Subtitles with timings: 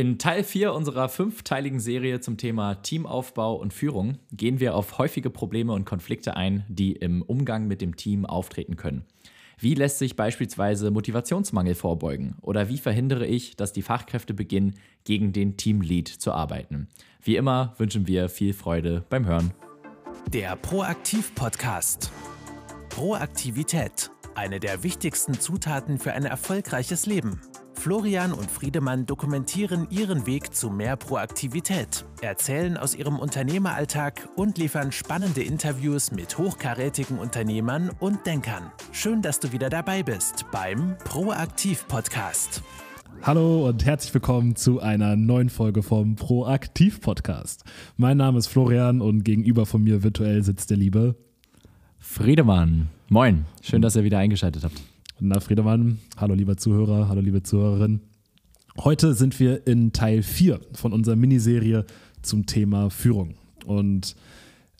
[0.00, 5.28] In Teil 4 unserer fünfteiligen Serie zum Thema Teamaufbau und Führung gehen wir auf häufige
[5.28, 9.04] Probleme und Konflikte ein, die im Umgang mit dem Team auftreten können.
[9.58, 12.36] Wie lässt sich beispielsweise Motivationsmangel vorbeugen?
[12.40, 16.88] Oder wie verhindere ich, dass die Fachkräfte beginnen, gegen den Teamlead zu arbeiten?
[17.22, 19.52] Wie immer wünschen wir viel Freude beim Hören.
[20.32, 22.10] Der Proaktiv-Podcast.
[22.88, 24.10] Proaktivität.
[24.34, 27.42] Eine der wichtigsten Zutaten für ein erfolgreiches Leben.
[27.80, 34.92] Florian und Friedemann dokumentieren ihren Weg zu mehr Proaktivität, erzählen aus ihrem Unternehmeralltag und liefern
[34.92, 38.70] spannende Interviews mit hochkarätigen Unternehmern und Denkern.
[38.92, 42.62] Schön, dass du wieder dabei bist beim Proaktiv Podcast.
[43.22, 47.64] Hallo und herzlich willkommen zu einer neuen Folge vom Proaktiv Podcast.
[47.96, 51.16] Mein Name ist Florian und gegenüber von mir virtuell sitzt der liebe
[51.98, 52.90] Friedemann.
[53.08, 54.89] Moin, schön, dass ihr wieder eingeschaltet habt.
[55.22, 58.00] Na, Friedemann, hallo lieber Zuhörer, hallo liebe Zuhörerin.
[58.78, 61.84] Heute sind wir in Teil 4 von unserer Miniserie
[62.22, 63.34] zum Thema Führung.
[63.66, 64.16] Und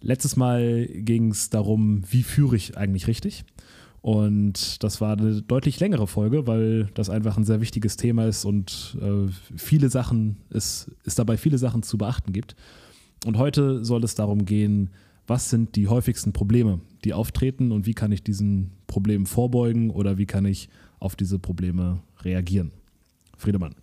[0.00, 3.44] letztes Mal ging es darum, wie führe ich eigentlich richtig?
[4.00, 8.46] Und das war eine deutlich längere Folge, weil das einfach ein sehr wichtiges Thema ist
[8.46, 12.56] und äh, viele Sachen, es, es dabei viele Sachen zu beachten gibt.
[13.26, 14.88] Und heute soll es darum gehen,
[15.26, 20.18] was sind die häufigsten Probleme, die auftreten und wie kann ich diesen Problemen vorbeugen oder
[20.18, 22.72] wie kann ich auf diese Probleme reagieren.
[23.36, 23.74] Friedemann,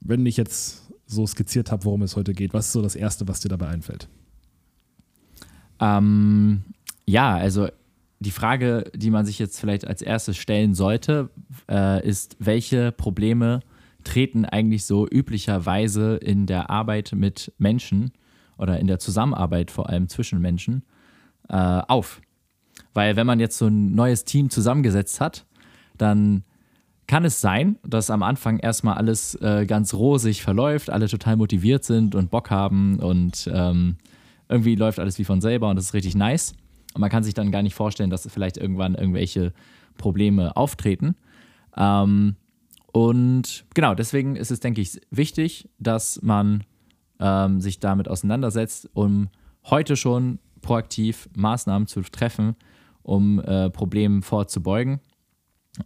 [0.00, 3.28] wenn ich jetzt so skizziert habe, worum es heute geht, was ist so das Erste,
[3.28, 4.08] was dir dabei einfällt?
[5.80, 6.64] Ähm,
[7.06, 7.68] ja, also
[8.18, 11.30] die Frage, die man sich jetzt vielleicht als erstes stellen sollte,
[11.70, 13.60] äh, ist, welche Probleme
[14.04, 18.12] treten eigentlich so üblicherweise in der Arbeit mit Menschen
[18.56, 20.82] oder in der Zusammenarbeit vor allem zwischen Menschen
[21.48, 22.20] äh, auf.
[22.96, 25.44] Weil wenn man jetzt so ein neues Team zusammengesetzt hat,
[25.98, 26.44] dann
[27.06, 31.84] kann es sein, dass am Anfang erstmal alles äh, ganz rosig verläuft, alle total motiviert
[31.84, 33.96] sind und Bock haben und ähm,
[34.48, 36.54] irgendwie läuft alles wie von selber und das ist richtig nice.
[36.94, 39.52] Und man kann sich dann gar nicht vorstellen, dass vielleicht irgendwann irgendwelche
[39.98, 41.16] Probleme auftreten.
[41.76, 42.36] Ähm,
[42.92, 46.64] und genau, deswegen ist es, denke ich, wichtig, dass man
[47.20, 49.28] ähm, sich damit auseinandersetzt, um
[49.66, 52.56] heute schon proaktiv Maßnahmen zu treffen,
[53.06, 55.00] um äh, Problemen vorzubeugen.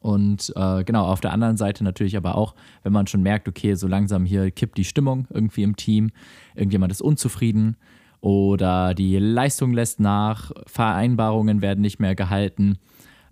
[0.01, 3.75] Und äh, genau, auf der anderen Seite natürlich aber auch, wenn man schon merkt, okay,
[3.75, 6.11] so langsam hier kippt die Stimmung irgendwie im Team,
[6.55, 7.77] irgendjemand ist unzufrieden
[8.21, 12.79] oder die Leistung lässt nach, Vereinbarungen werden nicht mehr gehalten,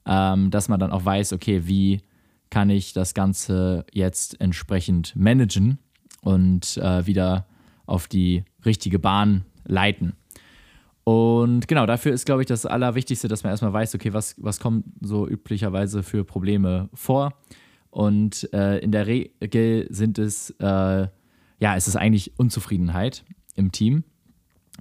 [0.04, 2.00] ähm, dass man dann auch weiß, okay, wie
[2.50, 5.78] kann ich das Ganze jetzt entsprechend managen
[6.22, 7.46] und äh, wieder
[7.86, 10.14] auf die richtige Bahn leiten.
[11.08, 14.60] Und genau, dafür ist, glaube ich, das Allerwichtigste, dass man erstmal weiß, okay, was, was
[14.60, 17.32] kommt so üblicherweise für Probleme vor.
[17.88, 21.08] Und äh, in der Regel sind es, äh,
[21.60, 23.24] ja, es ist eigentlich Unzufriedenheit
[23.54, 24.04] im Team,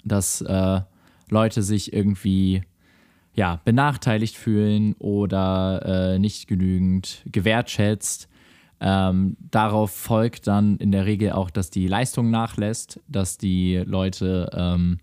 [0.04, 0.82] dass äh,
[1.30, 2.64] Leute sich irgendwie
[3.34, 8.28] ja, benachteiligt fühlen oder äh, nicht genügend gewertschätzt
[8.82, 14.52] ähm, darauf folgt dann in der Regel auch, dass die Leistung nachlässt, dass die Leute
[14.54, 15.00] ähm,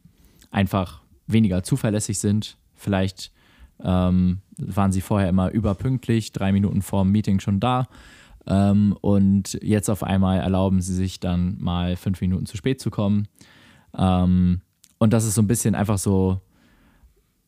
[0.50, 2.56] einfach weniger zuverlässig sind.
[2.74, 3.32] Vielleicht
[3.82, 7.88] ähm, waren sie vorher immer überpünktlich, drei Minuten vor dem Meeting schon da.
[8.46, 12.90] Ähm, und jetzt auf einmal erlauben sie sich dann mal fünf Minuten zu spät zu
[12.90, 13.28] kommen.
[13.96, 14.60] Ähm,
[14.98, 16.40] und das ist so ein bisschen einfach so,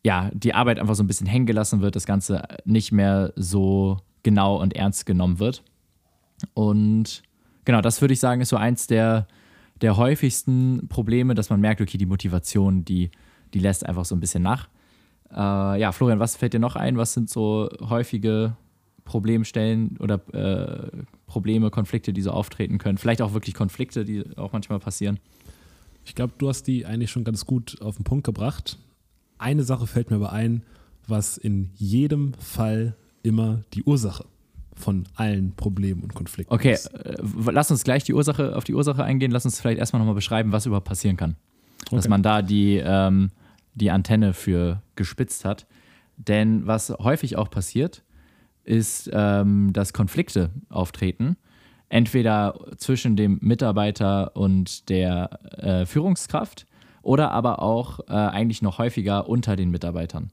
[0.03, 3.99] ja, die Arbeit einfach so ein bisschen hängen gelassen wird, das Ganze nicht mehr so
[4.23, 5.63] genau und ernst genommen wird.
[6.53, 7.23] Und
[7.65, 9.27] genau, das würde ich sagen, ist so eins der,
[9.81, 13.11] der häufigsten Probleme, dass man merkt, okay, die Motivation, die,
[13.53, 14.67] die lässt einfach so ein bisschen nach.
[15.31, 16.97] Äh, ja, Florian, was fällt dir noch ein?
[16.97, 18.55] Was sind so häufige
[19.03, 20.91] Problemstellen oder äh,
[21.25, 22.97] Probleme, Konflikte, die so auftreten können?
[22.97, 25.19] Vielleicht auch wirklich Konflikte, die auch manchmal passieren.
[26.05, 28.77] Ich glaube, du hast die eigentlich schon ganz gut auf den Punkt gebracht.
[29.37, 30.63] Eine Sache fällt mir aber ein,
[31.07, 34.25] was in jedem Fall immer die Ursache
[34.75, 36.53] von allen Problemen und Konflikten.
[36.53, 37.15] Okay, äh,
[37.51, 39.31] lass uns gleich die Ursache, auf die Ursache eingehen.
[39.31, 41.35] Lass uns vielleicht erstmal nochmal beschreiben, was überhaupt passieren kann.
[41.87, 41.95] Okay.
[41.95, 43.31] Dass man da die, ähm,
[43.73, 45.65] die Antenne für gespitzt hat.
[46.17, 48.03] Denn was häufig auch passiert,
[48.63, 51.37] ist, ähm, dass Konflikte auftreten.
[51.89, 56.65] Entweder zwischen dem Mitarbeiter und der äh, Führungskraft
[57.01, 60.31] oder aber auch äh, eigentlich noch häufiger unter den Mitarbeitern.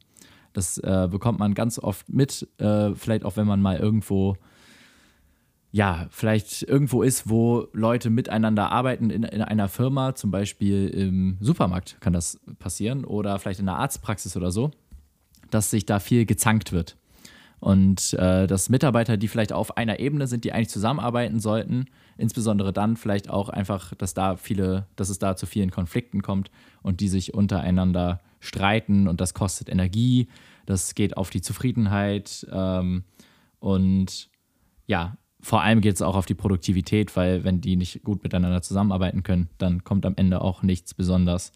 [0.53, 4.37] Das äh, bekommt man ganz oft mit, äh, vielleicht auch wenn man mal irgendwo,
[5.75, 11.37] ja, vielleicht irgendwo ist, wo Leute miteinander arbeiten in, in einer Firma, zum Beispiel im
[11.41, 14.71] Supermarkt kann das passieren oder vielleicht in einer Arztpraxis oder so,
[15.51, 16.97] dass sich da viel gezankt wird.
[17.59, 21.87] Und äh, dass Mitarbeiter, die vielleicht auf einer Ebene sind, die eigentlich zusammenarbeiten sollten,
[22.17, 26.53] insbesondere dann vielleicht auch einfach, dass da viele, dass es da zu vielen Konflikten kommt
[26.83, 30.29] und die sich untereinander streiten und das kostet Energie,
[30.67, 33.03] das geht auf die Zufriedenheit ähm,
[33.59, 34.31] und
[34.87, 38.63] ja, vor allem geht es auch auf die Produktivität, weil wenn die nicht gut miteinander
[38.63, 41.53] zusammenarbeiten können, dann kommt am Ende auch nichts besonders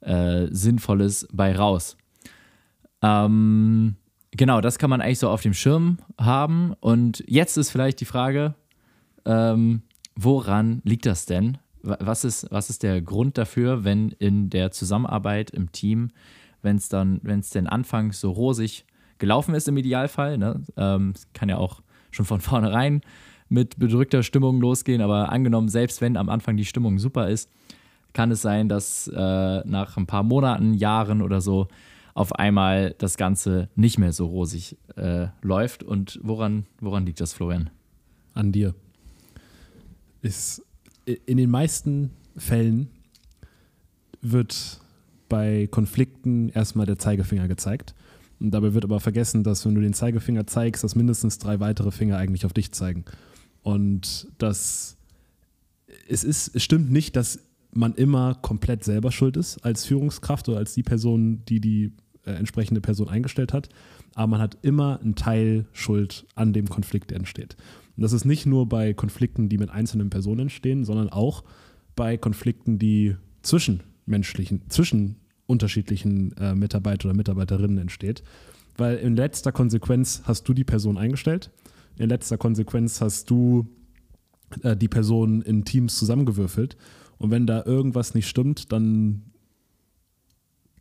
[0.00, 1.96] äh, Sinnvolles bei raus.
[3.02, 3.96] Ähm,
[4.36, 6.74] Genau, das kann man eigentlich so auf dem Schirm haben.
[6.80, 8.54] Und jetzt ist vielleicht die Frage,
[9.24, 9.82] ähm,
[10.14, 11.58] woran liegt das denn?
[11.82, 16.10] Was ist, was ist der Grund dafür, wenn in der Zusammenarbeit im Team,
[16.60, 18.84] wenn es dann, wenn es denn anfangs so rosig
[19.18, 20.62] gelaufen ist im Idealfall, ne?
[20.76, 21.80] ähm, kann ja auch
[22.16, 23.02] schon von vornherein
[23.48, 27.50] mit bedrückter Stimmung losgehen, aber angenommen, selbst wenn am Anfang die Stimmung super ist,
[28.12, 31.68] kann es sein, dass äh, nach ein paar Monaten, Jahren oder so
[32.14, 35.82] auf einmal das Ganze nicht mehr so rosig äh, läuft.
[35.82, 37.68] Und woran, woran liegt das, Florian?
[38.32, 38.74] An dir.
[40.22, 40.62] Ist,
[41.04, 42.88] in den meisten Fällen
[44.22, 44.80] wird
[45.28, 47.94] bei Konflikten erstmal der Zeigefinger gezeigt.
[48.40, 51.90] Und dabei wird aber vergessen, dass wenn du den Zeigefinger zeigst, dass mindestens drei weitere
[51.90, 53.04] Finger eigentlich auf dich zeigen.
[53.62, 54.96] Und das
[56.08, 57.40] es ist, es stimmt nicht, dass
[57.72, 61.92] man immer komplett selber schuld ist als Führungskraft oder als die Person, die die
[62.24, 63.68] äh, entsprechende Person eingestellt hat.
[64.14, 67.56] Aber man hat immer einen Teil Schuld an dem Konflikt, der entsteht.
[67.96, 71.44] Und das ist nicht nur bei Konflikten, die mit einzelnen Personen entstehen, sondern auch
[71.94, 78.22] bei Konflikten, die zwischen menschlichen, zwischen unterschiedlichen äh, Mitarbeiter oder Mitarbeiterinnen entsteht.
[78.76, 81.50] Weil in letzter Konsequenz hast du die Person eingestellt.
[81.98, 83.66] In letzter Konsequenz hast du
[84.62, 86.76] äh, die Person in Teams zusammengewürfelt.
[87.18, 89.22] Und wenn da irgendwas nicht stimmt, dann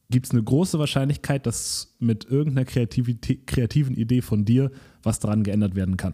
[0.10, 4.72] gibt es eine große Wahrscheinlichkeit, dass mit irgendeiner kreativen Idee von dir
[5.02, 6.14] was daran geändert werden kann.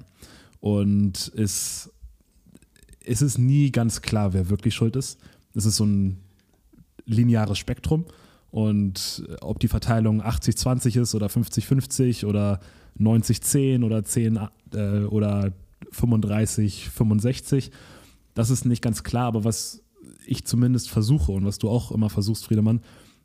[0.59, 1.91] Und es,
[3.03, 5.19] es ist nie ganz klar, wer wirklich schuld ist.
[5.53, 6.19] Es ist so ein
[7.05, 8.05] lineares Spektrum.
[8.51, 12.59] Und ob die Verteilung 80-20 ist oder 50-50 oder
[12.99, 14.39] 90-10 oder 10
[14.73, 15.53] äh, oder
[15.93, 17.71] 35-65,
[18.33, 19.27] das ist nicht ganz klar.
[19.27, 19.83] Aber was
[20.25, 22.81] ich zumindest versuche und was du auch immer versuchst, Friedemann,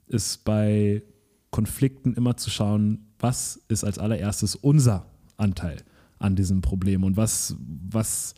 [0.06, 1.02] ist bei
[1.50, 5.06] Konflikten immer zu schauen, was ist als allererstes unser
[5.36, 5.82] Anteil
[6.18, 8.34] an diesem Problem und was, was,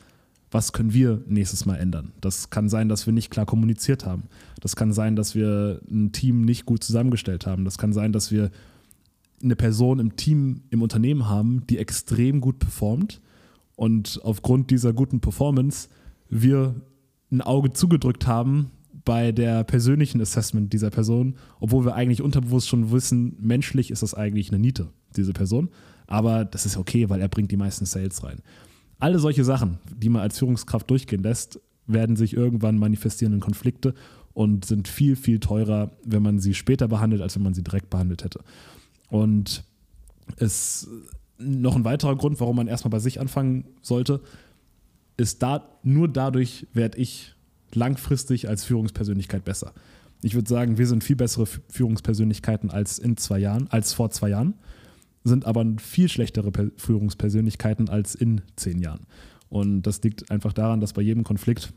[0.51, 2.13] was können wir nächstes Mal ändern.
[2.21, 4.25] Das kann sein, dass wir nicht klar kommuniziert haben.
[4.61, 7.65] Das kann sein, dass wir ein Team nicht gut zusammengestellt haben.
[7.65, 8.51] Das kann sein, dass wir
[9.43, 13.21] eine Person im Team, im Unternehmen haben, die extrem gut performt
[13.77, 15.89] und aufgrund dieser guten Performance
[16.29, 16.75] wir
[17.31, 18.71] ein Auge zugedrückt haben
[19.05, 24.15] bei der persönlichen Assessment dieser Person, obwohl wir eigentlich unterbewusst schon wissen, menschlich ist das
[24.15, 25.71] eigentlich eine Niete, diese Person.
[26.07, 28.43] Aber das ist okay, weil er bringt die meisten Sales rein.
[28.99, 33.95] Alle solche Sachen, die man als Führungskraft durchgehen lässt, werden sich irgendwann manifestieren in Konflikte
[34.35, 37.91] und sind viel, viel teurer, wenn man sie später behandelt, als wenn man sie direkt
[37.91, 38.41] behandelt hätte.
[39.09, 39.65] Und
[40.37, 40.89] es
[41.39, 44.21] noch ein weiterer Grund, warum man erstmal bei sich anfangen sollte,
[45.17, 47.35] ist da, nur dadurch werde ich
[47.75, 49.73] langfristig als Führungspersönlichkeit besser.
[50.23, 54.31] Ich würde sagen, wir sind viel bessere Führungspersönlichkeiten als in zwei Jahren, als vor zwei
[54.31, 54.55] Jahren,
[55.29, 59.07] sind aber viel schlechtere Führungspersönlichkeiten als in zehn Jahren.
[59.49, 61.73] Und das liegt einfach daran, dass bei jedem Konflikt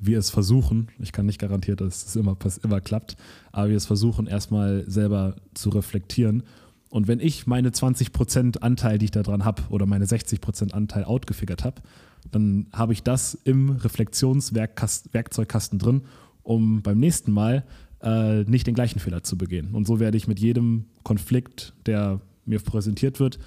[0.00, 3.16] wir es versuchen, ich kann nicht garantieren, dass es immer, immer klappt,
[3.52, 6.42] aber wir es versuchen, erstmal selber zu reflektieren.
[6.90, 11.04] Und wenn ich meine 20% Anteil, die ich da dran habe, oder meine 60% Anteil
[11.04, 11.82] outgefigert habe,
[12.30, 16.02] dann habe ich das im Reflexionswerkzeugkasten drin,
[16.42, 17.64] um beim nächsten Mal
[18.02, 19.74] äh, nicht den gleichen Fehler zu begehen.
[19.74, 23.38] Und so werde ich mit jedem Konflikt, der mir präsentiert wird,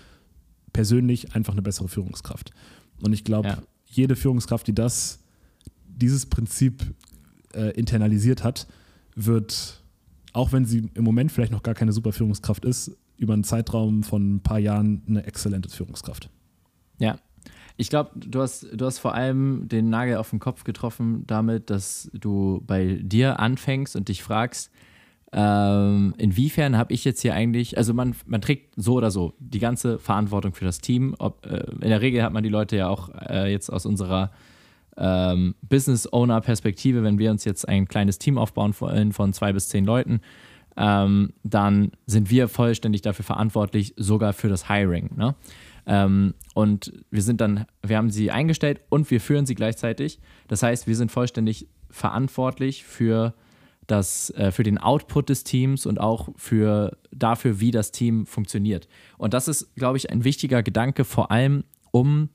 [0.74, 2.52] persönlich einfach eine bessere Führungskraft.
[3.02, 3.62] Und ich glaube, ja.
[3.86, 5.20] jede Führungskraft, die das,
[5.86, 6.84] dieses Prinzip
[7.54, 8.68] äh, internalisiert hat,
[9.16, 9.82] wird,
[10.34, 14.04] auch wenn sie im Moment vielleicht noch gar keine super Führungskraft ist, über einen Zeitraum
[14.04, 16.30] von ein paar Jahren eine exzellente Führungskraft.
[17.00, 17.18] Ja,
[17.78, 21.70] ich glaube, du hast, du hast vor allem den Nagel auf den Kopf getroffen damit,
[21.70, 24.72] dass du bei dir anfängst und dich fragst,
[25.34, 29.60] ähm, inwiefern habe ich jetzt hier eigentlich, also man, man trägt so oder so die
[29.60, 31.16] ganze Verantwortung für das Team.
[31.20, 34.32] Ob, äh, in der Regel hat man die Leute ja auch äh, jetzt aus unserer
[34.96, 39.86] ähm, Business-Owner-Perspektive, wenn wir uns jetzt ein kleines Team aufbauen wollen von zwei bis zehn
[39.86, 40.22] Leuten,
[40.78, 45.10] ähm, dann sind wir vollständig dafür verantwortlich, sogar für das Hiring.
[45.16, 45.36] Ne?
[45.86, 50.20] Ähm, und wir sind dann, wir haben sie eingestellt und wir führen sie gleichzeitig.
[50.48, 53.34] Das heißt, wir sind vollständig verantwortlich für
[53.88, 58.88] das äh, für den Output des Teams und auch für dafür, wie das Team funktioniert.
[59.18, 62.30] Und das ist, glaube ich, ein wichtiger Gedanke, vor allem um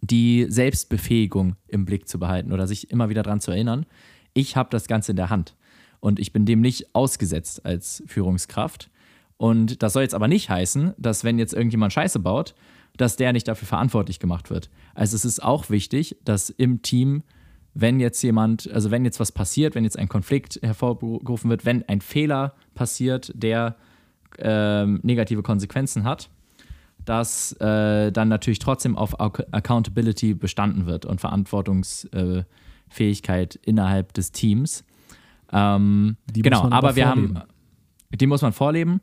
[0.00, 3.86] die Selbstbefähigung im Blick zu behalten oder sich immer wieder daran zu erinnern,
[4.32, 5.54] ich habe das Ganze in der Hand
[6.00, 8.90] und ich bin dem nicht ausgesetzt als Führungskraft.
[9.36, 12.54] Und das soll jetzt aber nicht heißen, dass wenn jetzt irgendjemand Scheiße baut,
[12.96, 14.70] dass der nicht dafür verantwortlich gemacht wird.
[14.94, 17.22] Also es ist auch wichtig, dass im Team,
[17.74, 21.88] wenn jetzt jemand, also wenn jetzt was passiert, wenn jetzt ein Konflikt hervorgerufen wird, wenn
[21.88, 23.76] ein Fehler passiert, der
[24.38, 26.30] äh, negative Konsequenzen hat,
[27.04, 34.84] dass äh, dann natürlich trotzdem auf Accountability bestanden wird und Verantwortungsfähigkeit äh, innerhalb des Teams.
[35.52, 37.38] Ähm, genau, aber wir vorleben.
[37.38, 37.48] haben,
[38.10, 39.00] die muss man vorleben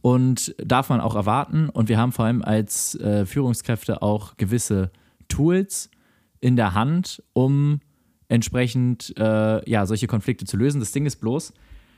[0.00, 1.68] und darf man auch erwarten.
[1.68, 4.90] Und wir haben vor allem als äh, Führungskräfte auch gewisse
[5.28, 5.90] Tools
[6.40, 7.80] in der Hand, um
[8.28, 10.80] entsprechend äh, ja, solche Konflikte zu lösen.
[10.80, 11.52] Das Ding ist bloß,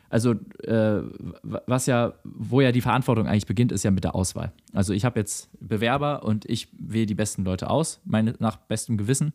[0.09, 1.02] also äh,
[1.42, 4.52] was ja, wo ja die Verantwortung eigentlich beginnt, ist ja mit der Auswahl.
[4.73, 8.97] Also ich habe jetzt Bewerber und ich wähle die besten Leute aus, meine, nach bestem
[8.97, 9.33] Gewissen.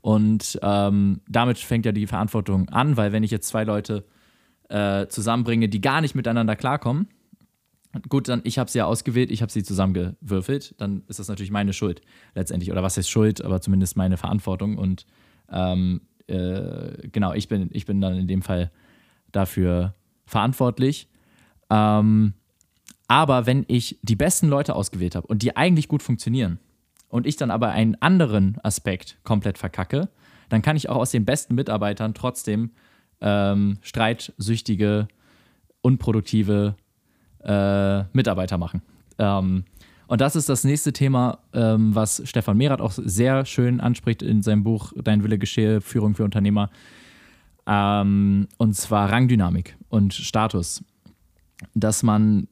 [0.00, 4.04] Und ähm, damit fängt ja die Verantwortung an, weil wenn ich jetzt zwei Leute
[4.68, 7.08] äh, zusammenbringe, die gar nicht miteinander klarkommen,
[8.08, 11.50] gut, dann ich habe sie ja ausgewählt, ich habe sie zusammengewürfelt, dann ist das natürlich
[11.50, 12.02] meine Schuld
[12.34, 12.70] letztendlich.
[12.70, 14.78] Oder was heißt Schuld, aber zumindest meine Verantwortung.
[14.78, 15.06] Und
[15.50, 18.70] ähm, äh, genau, ich bin, ich bin dann in dem Fall
[19.32, 21.08] dafür verantwortlich.
[21.70, 22.34] Ähm,
[23.08, 26.58] aber wenn ich die besten Leute ausgewählt habe und die eigentlich gut funktionieren
[27.08, 30.08] und ich dann aber einen anderen Aspekt komplett verkacke,
[30.48, 32.70] dann kann ich auch aus den besten Mitarbeitern trotzdem
[33.20, 35.08] ähm, streitsüchtige,
[35.80, 36.76] unproduktive
[37.42, 38.82] äh, Mitarbeiter machen.
[39.18, 39.64] Ähm,
[40.08, 44.42] und das ist das nächste Thema, ähm, was Stefan Merath auch sehr schön anspricht in
[44.42, 46.70] seinem Buch Dein Wille geschehe, Führung für Unternehmer.
[47.66, 50.84] Ähm, und zwar Rangdynamik und Status.
[51.74, 52.46] Dass man,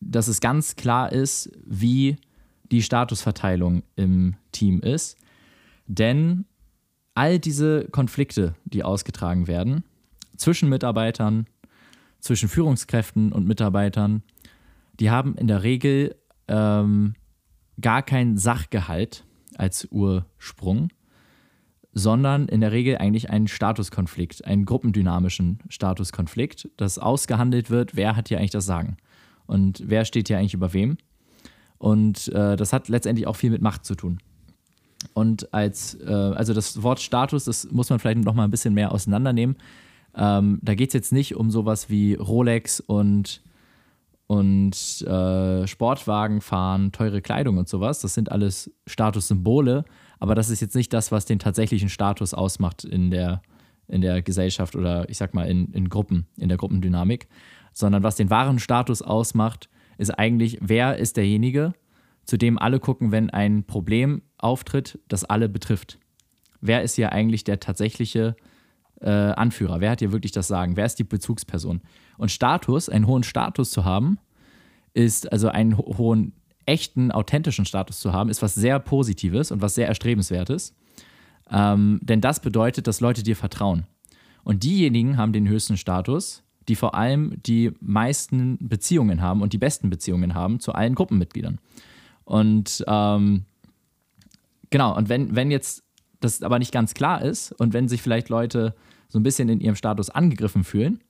[0.00, 2.16] dass es ganz klar ist, wie
[2.70, 5.18] die Statusverteilung im Team ist.
[5.86, 6.46] Denn
[7.14, 9.84] all diese Konflikte, die ausgetragen werden,
[10.36, 11.46] zwischen Mitarbeitern,
[12.20, 14.22] zwischen Führungskräften und Mitarbeitern,
[14.98, 16.16] die haben in der Regel
[16.48, 17.14] ähm,
[17.80, 19.24] gar keinen Sachgehalt
[19.56, 20.88] als Ursprung,
[21.92, 28.28] sondern in der Regel eigentlich einen Statuskonflikt, einen gruppendynamischen Statuskonflikt, dass ausgehandelt wird, wer hat
[28.28, 28.96] hier eigentlich das Sagen
[29.46, 30.96] und wer steht hier eigentlich über wem.
[31.78, 34.18] Und äh, das hat letztendlich auch viel mit Macht zu tun.
[35.12, 38.74] Und als, äh, also das Wort Status, das muss man vielleicht noch mal ein bisschen
[38.74, 39.56] mehr auseinandernehmen.
[40.16, 43.42] Ähm, da geht es jetzt nicht um sowas wie Rolex und,
[44.34, 48.00] und äh, Sportwagen fahren, teure Kleidung und sowas.
[48.00, 49.84] Das sind alles Statussymbole,
[50.18, 53.42] aber das ist jetzt nicht das, was den tatsächlichen Status ausmacht in der,
[53.86, 57.28] in der Gesellschaft oder ich sag mal in, in Gruppen, in der Gruppendynamik,
[57.72, 61.72] sondern was den wahren Status ausmacht, ist eigentlich, wer ist derjenige,
[62.24, 66.00] zu dem alle gucken, wenn ein Problem auftritt, das alle betrifft.
[66.60, 68.34] Wer ist hier eigentlich der tatsächliche
[69.00, 69.80] äh, Anführer?
[69.80, 70.76] Wer hat hier wirklich das Sagen?
[70.76, 71.82] Wer ist die Bezugsperson?
[72.16, 74.18] Und Status, einen hohen Status zu haben,
[74.92, 76.32] ist also einen ho hohen
[76.66, 80.74] echten, authentischen Status zu haben, ist was sehr Positives und was sehr Erstrebenswertes.
[81.50, 83.84] Ähm, denn das bedeutet, dass Leute dir vertrauen.
[84.44, 89.58] Und diejenigen haben den höchsten Status, die vor allem die meisten Beziehungen haben und die
[89.58, 91.58] besten Beziehungen haben zu allen Gruppenmitgliedern.
[92.24, 93.44] Und ähm,
[94.70, 95.82] genau, und wenn, wenn jetzt
[96.20, 98.74] das aber nicht ganz klar ist und wenn sich vielleicht Leute
[99.08, 101.00] so ein bisschen in ihrem Status angegriffen fühlen,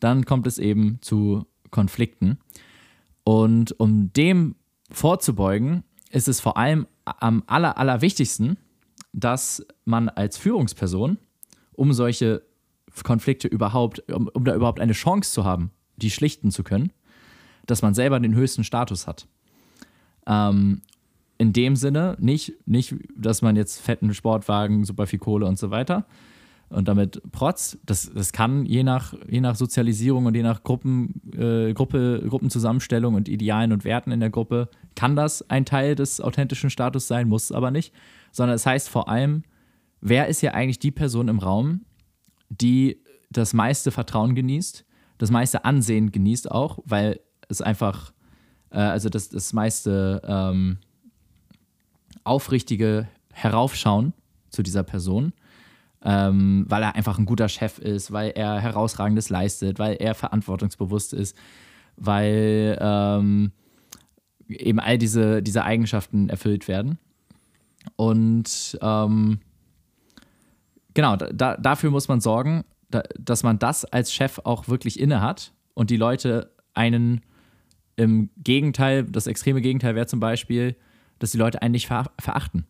[0.00, 2.38] dann kommt es eben zu Konflikten.
[3.24, 4.54] Und um dem
[4.90, 8.56] vorzubeugen, ist es vor allem am aller, allerwichtigsten,
[9.12, 11.18] dass man als Führungsperson,
[11.72, 12.42] um solche
[13.04, 16.92] Konflikte überhaupt, um, um da überhaupt eine Chance zu haben, die schlichten zu können,
[17.66, 19.26] dass man selber den höchsten Status hat.
[20.26, 20.82] Ähm,
[21.38, 25.70] in dem Sinne nicht, nicht, dass man jetzt fetten Sportwagen, super viel Kohle und so
[25.70, 26.06] weiter,
[26.70, 31.20] und damit Protz, das, das kann je nach, je nach Sozialisierung und je nach Gruppen,
[31.32, 36.20] äh, Gruppe, Gruppenzusammenstellung und Idealen und Werten in der Gruppe, kann das ein Teil des
[36.20, 37.94] authentischen Status sein, muss es aber nicht.
[38.32, 39.44] Sondern es heißt vor allem,
[40.00, 41.86] wer ist ja eigentlich die Person im Raum,
[42.50, 44.84] die das meiste Vertrauen genießt,
[45.16, 48.12] das meiste Ansehen genießt auch, weil es einfach,
[48.70, 50.78] äh, also das, das meiste ähm,
[52.24, 54.12] aufrichtige Heraufschauen
[54.50, 55.32] zu dieser Person
[56.04, 61.12] ähm, weil er einfach ein guter Chef ist, weil er herausragendes leistet, weil er verantwortungsbewusst
[61.12, 61.36] ist,
[61.96, 63.52] weil ähm,
[64.48, 66.98] eben all diese, diese Eigenschaften erfüllt werden.
[67.96, 69.40] Und ähm,
[70.94, 72.64] genau, da, dafür muss man sorgen,
[73.18, 77.20] dass man das als Chef auch wirklich inne hat und die Leute einen
[77.96, 80.76] im Gegenteil, das extreme Gegenteil wäre zum Beispiel,
[81.18, 82.64] dass die Leute einen nicht ver verachten.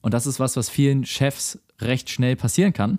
[0.00, 2.98] Und das ist was, was vielen Chefs recht schnell passieren kann,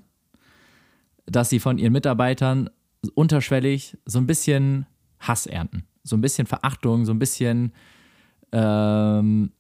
[1.26, 2.70] dass sie von ihren Mitarbeitern
[3.14, 4.86] unterschwellig so ein bisschen
[5.20, 7.74] Hass ernten, so ein bisschen Verachtung, so ein bisschen
[8.52, 9.52] ähm,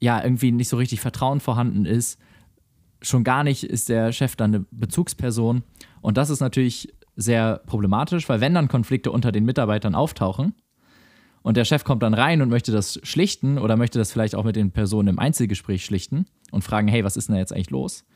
[0.00, 2.18] ja irgendwie nicht so richtig Vertrauen vorhanden ist.
[3.02, 5.62] Schon gar nicht ist der Chef dann eine Bezugsperson.
[6.00, 10.54] Und das ist natürlich sehr problematisch, weil wenn dann Konflikte unter den Mitarbeitern auftauchen
[11.44, 14.44] und der Chef kommt dann rein und möchte das schlichten oder möchte das vielleicht auch
[14.44, 17.68] mit den Personen im Einzelgespräch schlichten und fragen, hey, was ist denn da jetzt eigentlich
[17.68, 18.06] los?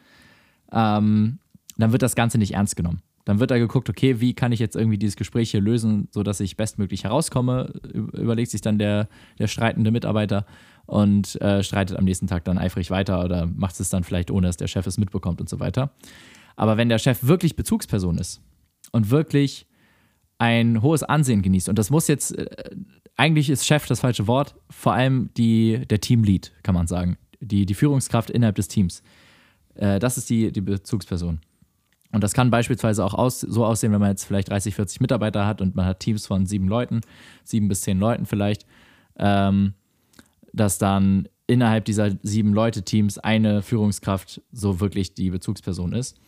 [0.72, 1.38] Ähm,
[1.76, 3.02] dann wird das Ganze nicht ernst genommen.
[3.26, 6.40] Dann wird da geguckt, okay, wie kann ich jetzt irgendwie dieses Gespräch hier lösen, sodass
[6.40, 10.46] ich bestmöglich herauskomme, überlegt sich dann der, der streitende Mitarbeiter
[10.86, 14.46] und äh, streitet am nächsten Tag dann eifrig weiter oder macht es dann vielleicht ohne,
[14.46, 15.90] dass der Chef es mitbekommt und so weiter.
[16.56, 18.40] Aber wenn der Chef wirklich Bezugsperson ist
[18.92, 19.66] und wirklich
[20.38, 22.74] ein hohes Ansehen genießt, und das muss jetzt, äh,
[23.18, 27.66] eigentlich ist Chef das falsche Wort, vor allem die, der Teamlead, kann man sagen, die,
[27.66, 29.02] die Führungskraft innerhalb des Teams.
[29.74, 31.40] Äh, das ist die, die Bezugsperson.
[32.12, 35.46] Und das kann beispielsweise auch aus, so aussehen, wenn man jetzt vielleicht 30, 40 Mitarbeiter
[35.46, 37.00] hat und man hat Teams von sieben Leuten,
[37.44, 38.64] sieben bis zehn Leuten vielleicht,
[39.16, 39.74] ähm,
[40.52, 46.18] dass dann innerhalb dieser sieben Leute-Teams eine Führungskraft so wirklich die Bezugsperson ist.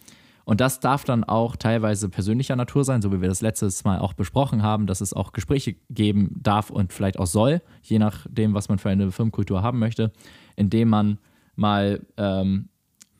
[0.44, 3.98] Und das darf dann auch teilweise persönlicher Natur sein, so wie wir das letztes Mal
[3.98, 8.54] auch besprochen haben, dass es auch Gespräche geben darf und vielleicht auch soll, je nachdem,
[8.54, 10.12] was man für eine Firmenkultur haben möchte,
[10.56, 11.18] indem man
[11.56, 12.68] mal ähm,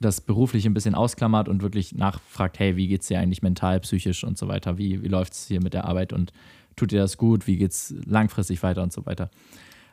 [0.00, 3.81] das beruflich ein bisschen ausklammert und wirklich nachfragt, hey, wie geht es dir eigentlich mental,
[3.81, 6.33] psychisch und so weiter, wie, wie läuft es hier mit der Arbeit und
[6.75, 9.31] tut dir das gut, wie geht es langfristig weiter und so weiter.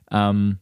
[0.09, 0.59] Ähm,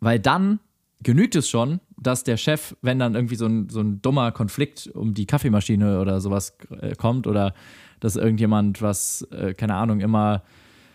[0.00, 0.60] weil dann
[1.02, 4.88] genügt es schon, dass der Chef, wenn dann irgendwie so ein, so ein dummer Konflikt
[4.88, 7.54] um die Kaffeemaschine oder sowas äh, kommt oder
[8.00, 10.42] dass irgendjemand was, äh, keine Ahnung, immer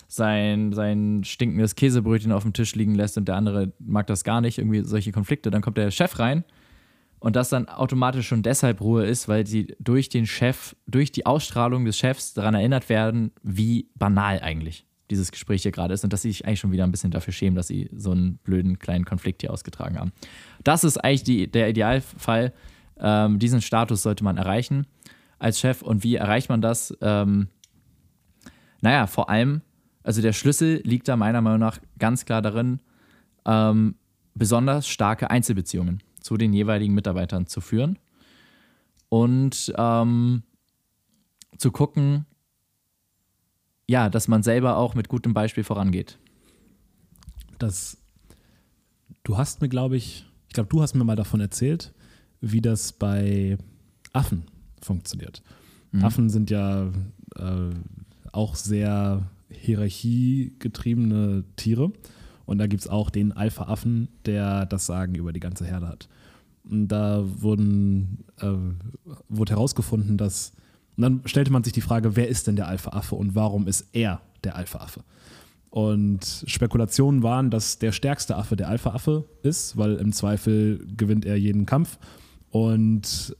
[0.08, 4.42] sein, sein stinkendes Käsebrötchen auf dem Tisch liegen lässt und der andere mag das gar
[4.42, 6.44] nicht, irgendwie solche Konflikte, dann kommt der Chef rein
[7.20, 11.26] und das dann automatisch schon deshalb Ruhe ist, weil sie durch den Chef, durch die
[11.26, 16.14] Ausstrahlung des Chefs daran erinnert werden, wie banal eigentlich dieses Gespräch hier gerade ist und
[16.14, 18.80] dass sie sich eigentlich schon wieder ein bisschen dafür schämen, dass sie so einen blöden
[18.80, 20.12] kleinen Konflikt hier ausgetragen haben.
[20.64, 22.54] Das ist eigentlich die, der Idealfall.
[22.98, 24.88] Ähm, diesen Status sollte man erreichen
[25.38, 25.82] als Chef.
[25.82, 26.96] Und wie erreicht man das?
[27.02, 27.50] Ähm,
[28.82, 29.62] naja, vor allem,
[30.04, 32.80] also der Schlüssel liegt da meiner Meinung nach ganz klar darin,
[33.46, 33.96] ähm,
[34.34, 38.00] besonders starke Einzelbeziehungen zu den jeweiligen Mitarbeitern zu führen
[39.10, 40.44] und ähm,
[41.58, 42.26] zu gucken,
[43.88, 46.18] ja, dass man selber auch mit gutem Beispiel vorangeht.
[47.60, 47.98] Das,
[49.24, 51.94] du hast mir, glaube ich, ich glaube, du hast mir mal davon erzählt,
[52.42, 53.58] wie das bei
[54.14, 54.44] Affen
[54.82, 55.42] funktioniert.
[55.92, 56.04] Mhm.
[56.04, 56.92] Affen sind ja
[57.36, 57.70] äh,
[58.32, 61.92] auch sehr hierarchiegetriebene Tiere.
[62.46, 66.08] Und da gibt es auch den Alpha-Affen, der das Sagen über die ganze Herde hat.
[66.70, 68.54] Und da wurden, äh,
[69.30, 70.54] wurde herausgefunden, dass,
[70.98, 73.90] und dann stellte man sich die Frage, wer ist denn der Alpha-Affe und warum ist
[73.94, 75.02] er der Alpha-Affe?
[75.70, 81.36] Und Spekulationen waren, dass der stärkste Affe der Alpha-Affe ist, weil im Zweifel gewinnt er
[81.36, 81.98] jeden Kampf
[82.50, 83.36] und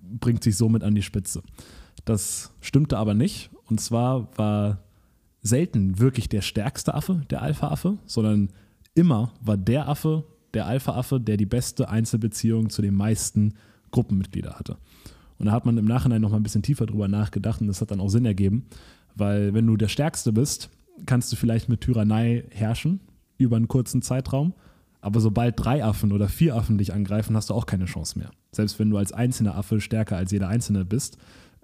[0.00, 1.42] bringt sich somit an die Spitze.
[2.04, 3.50] Das stimmte aber nicht.
[3.66, 4.78] Und zwar war
[5.42, 8.50] selten wirklich der stärkste Affe der Alpha-Affe, sondern
[8.94, 13.54] immer war der Affe der Alpha-Affe, der die beste Einzelbeziehung zu den meisten
[13.90, 14.76] Gruppenmitgliedern hatte.
[15.40, 17.80] Und da hat man im Nachhinein noch mal ein bisschen tiefer drüber nachgedacht und das
[17.80, 18.66] hat dann auch Sinn ergeben,
[19.16, 20.68] weil wenn du der Stärkste bist,
[21.06, 23.00] kannst du vielleicht mit Tyrannei herrschen
[23.38, 24.52] über einen kurzen Zeitraum,
[25.00, 28.30] aber sobald drei Affen oder vier Affen dich angreifen, hast du auch keine Chance mehr.
[28.52, 31.16] Selbst wenn du als einzelner Affe stärker als jeder Einzelne bist,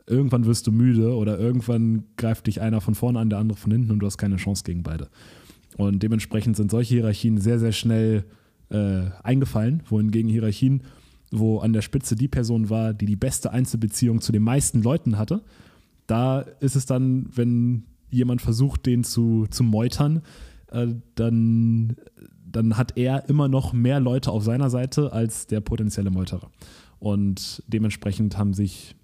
[0.07, 3.73] irgendwann wirst du müde oder irgendwann greift dich einer von vorne an, der andere von
[3.73, 5.09] hinten und du hast keine Chance gegen beide.
[5.77, 8.25] Und dementsprechend sind solche Hierarchien sehr, sehr schnell
[8.71, 10.83] äh, eingefallen, wohingegen Hierarchien,
[11.31, 15.19] wo an der Spitze die Person war, die die beste Einzelbeziehung zu den meisten Leuten
[15.19, 15.43] hatte,
[16.07, 20.23] da ist es dann, wenn jemand versucht, den zu, zu meutern,
[20.71, 21.97] äh, dann,
[22.45, 26.51] dann hat er immer noch mehr Leute auf seiner Seite als der potenzielle Meuterer.
[26.99, 28.97] Und dementsprechend haben sich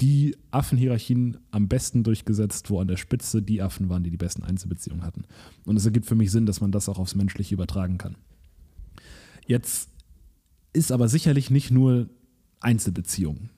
[0.00, 4.42] die Affenhierarchien am besten durchgesetzt, wo an der Spitze die Affen waren, die die besten
[4.42, 5.24] Einzelbeziehungen hatten.
[5.64, 8.16] Und es ergibt für mich Sinn, dass man das auch aufs Menschliche übertragen kann.
[9.46, 9.90] Jetzt
[10.72, 12.08] ist aber sicherlich nicht nur
[12.60, 13.50] Einzelbeziehung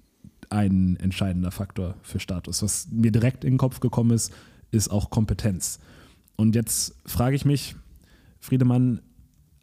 [0.51, 2.63] ein entscheidender Faktor für Status.
[2.63, 4.33] Was mir direkt in den Kopf gekommen ist,
[4.71, 5.79] ist auch Kompetenz.
[6.37, 7.77] Und jetzt frage ich mich,
[8.41, 9.01] Friedemann,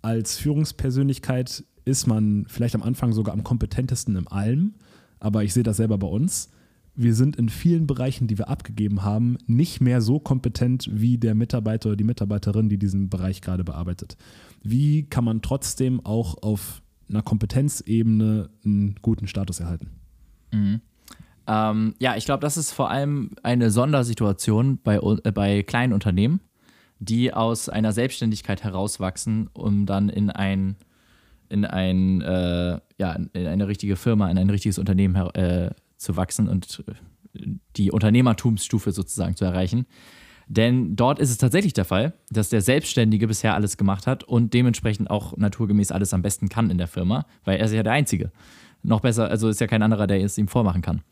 [0.02, 4.74] als Führungspersönlichkeit ist man vielleicht am Anfang sogar am kompetentesten in allem,
[5.20, 6.50] aber ich sehe das selber bei uns.
[6.96, 11.36] wir sind in vielen Bereichen, die wir abgegeben haben, nicht mehr so kompetent wie der
[11.36, 14.18] Mitarbeiter oder die Mitarbeiterin, die diesen Bereich gerade bearbeitet.
[14.62, 19.92] Wie kann man trotzdem auch auf einer Kompetenzebene einen guten Status erhalten?
[20.52, 20.82] Mhm.
[21.48, 26.40] Ähm, ja, ich glaube, das ist vor allem eine Sondersituation bei, äh, bei kleinen Unternehmen,
[27.00, 30.76] die aus einer Selbstständigkeit herauswachsen, um dann in ein,
[31.50, 36.48] in ein, äh, ja, in eine richtige Firma, in ein richtiges Unternehmen äh, zu wachsen
[36.48, 36.84] und
[37.78, 39.86] die Unternehmertumsstufe sozusagen zu erreichen.
[40.52, 44.54] Denn dort ist es tatsächlich der Fall, dass der Selbstständige bisher alles gemacht hat und
[44.54, 47.94] dementsprechend auch naturgemäß alles am besten kann in der Firma, weil er ist ja der
[47.94, 48.32] Einzige.
[48.84, 51.04] Noch besser, also ist ja kein anderer, der es ihm vormachen kann.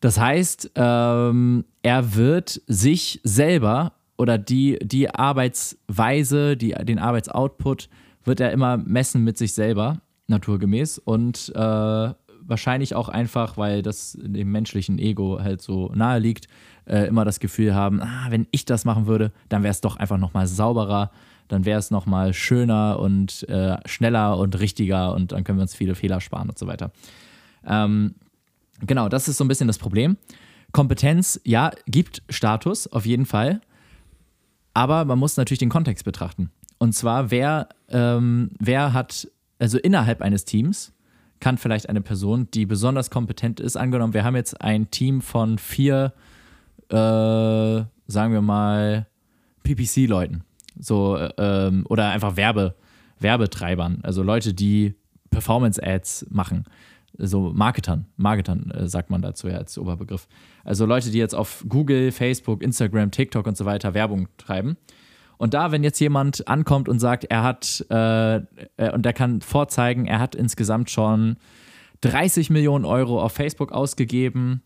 [0.00, 7.88] Das heißt, ähm, er wird sich selber oder die, die Arbeitsweise, die, den Arbeitsoutput,
[8.24, 10.98] wird er immer messen mit sich selber, naturgemäß.
[10.98, 11.58] Und äh,
[12.44, 16.48] wahrscheinlich auch einfach, weil das dem menschlichen Ego halt so nahe liegt,
[16.86, 19.96] äh, immer das Gefühl haben, ah, wenn ich das machen würde, dann wäre es doch
[19.96, 21.10] einfach nochmal sauberer,
[21.48, 25.74] dann wäre es nochmal schöner und äh, schneller und richtiger und dann können wir uns
[25.74, 26.92] viele Fehler sparen und so weiter.
[27.66, 28.14] Ähm,
[28.80, 30.16] genau, das ist so ein bisschen das Problem.
[30.72, 33.60] Kompetenz, ja, gibt Status auf jeden Fall,
[34.74, 36.50] aber man muss natürlich den Kontext betrachten.
[36.78, 40.92] Und zwar, wer, ähm, wer hat, also innerhalb eines Teams,
[41.38, 45.58] kann vielleicht eine Person, die besonders kompetent ist, angenommen, wir haben jetzt ein Team von
[45.58, 46.31] vier, äh,
[46.92, 49.06] sagen wir mal,
[49.62, 50.44] PPC-Leuten.
[50.78, 52.74] So, äh, ähm, oder einfach Werbe,
[53.18, 54.94] Werbetreibern, also Leute, die
[55.30, 56.64] Performance-Ads machen.
[57.18, 60.28] So Marketern, Marketern äh, sagt man dazu ja als Oberbegriff.
[60.64, 64.76] Also Leute, die jetzt auf Google, Facebook, Instagram, TikTok und so weiter Werbung treiben.
[65.36, 69.42] Und da, wenn jetzt jemand ankommt und sagt, er hat, äh, äh und der kann
[69.42, 71.36] vorzeigen, er hat insgesamt schon
[72.00, 74.62] 30 Millionen Euro auf Facebook ausgegeben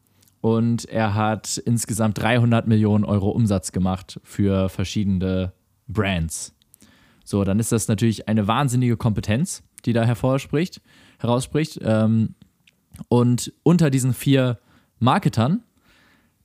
[0.46, 5.52] und er hat insgesamt 300 Millionen Euro Umsatz gemacht für verschiedene
[5.88, 6.54] Brands.
[7.24, 10.80] So, dann ist das natürlich eine wahnsinnige Kompetenz, die da hervorspricht,
[11.18, 11.80] herausspricht.
[11.82, 12.36] Ähm,
[13.08, 14.60] und unter diesen vier
[15.00, 15.64] Marketern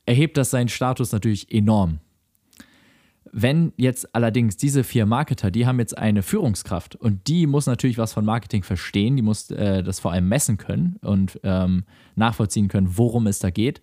[0.08, 2.00] erhebt das seinen Status natürlich enorm.
[3.34, 7.98] Wenn jetzt allerdings diese vier Marketer, die haben jetzt eine Führungskraft und die muss natürlich
[7.98, 12.68] was von Marketing verstehen, die muss äh, das vor allem messen können und ähm, nachvollziehen
[12.68, 13.82] können, worum es da geht.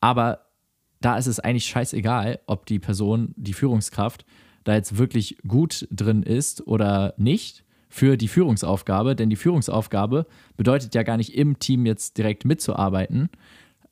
[0.00, 0.46] Aber
[1.00, 4.24] da ist es eigentlich scheißegal, ob die Person, die Führungskraft,
[4.64, 10.94] da jetzt wirklich gut drin ist oder nicht für die Führungsaufgabe, denn die Führungsaufgabe bedeutet
[10.94, 13.30] ja gar nicht im Team jetzt direkt mitzuarbeiten,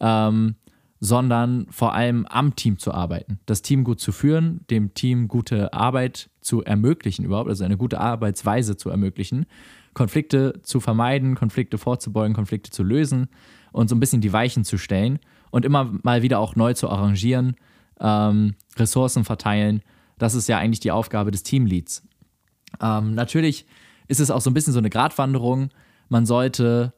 [0.01, 0.57] ähm,
[1.01, 5.73] sondern vor allem am Team zu arbeiten, das Team gut zu führen, dem Team gute
[5.73, 9.47] Arbeit zu ermöglichen überhaupt, also eine gute Arbeitsweise zu ermöglichen,
[9.95, 13.29] Konflikte zu vermeiden, Konflikte vorzubeugen, Konflikte zu lösen
[13.73, 15.19] und so ein bisschen die Weichen zu stellen
[15.51, 17.57] und immer mal wieder auch neu zu arrangieren,
[18.01, 19.83] ähm, Ressourcen verteilen.
[20.19, 22.03] Das ist ja eigentlich die Aufgabe des Teamleads.
[22.81, 23.67] Ähm, natürlich
[24.09, 25.71] ist es auch so ein bisschen so eine Gratwanderung.
[26.09, 26.95] Man sollte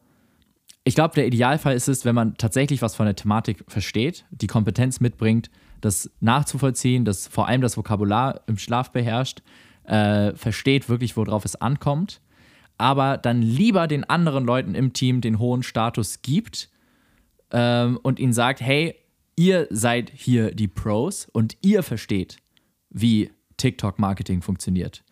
[0.89, 4.47] ich glaube, der Idealfall ist es, wenn man tatsächlich was von der Thematik versteht, die
[4.47, 5.51] Kompetenz mitbringt,
[5.83, 9.43] das nachzuvollziehen, das vor allem das Vokabular im Schlaf beherrscht,
[9.85, 12.23] äh, versteht wirklich, worauf es ankommt,
[12.79, 16.71] aber dann lieber den anderen Leuten im Team den hohen Status gibt
[17.51, 18.95] ähm, und ihnen sagt, hey,
[19.37, 22.39] ihr seid hier die Pros und ihr versteht,
[22.89, 25.05] wie TikTok-Marketing funktioniert.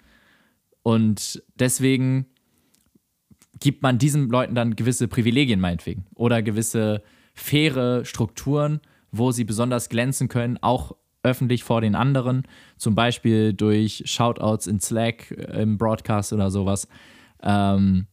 [0.82, 2.28] Und deswegen
[3.60, 7.02] gibt man diesen Leuten dann gewisse Privilegien meinetwegen oder gewisse
[7.34, 8.80] faire Strukturen,
[9.12, 12.44] wo sie besonders glänzen können, auch öffentlich vor den anderen,
[12.76, 16.88] zum Beispiel durch Shoutouts in Slack, äh, im Broadcast oder sowas,
[17.42, 18.06] ähm,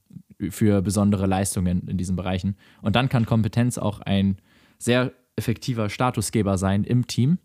[0.49, 2.57] für besondere Leistungen in diesen Bereichen.
[2.81, 4.37] Und dann kann Kompetenz auch ein
[4.77, 7.37] sehr effektiver Statusgeber sein im Team.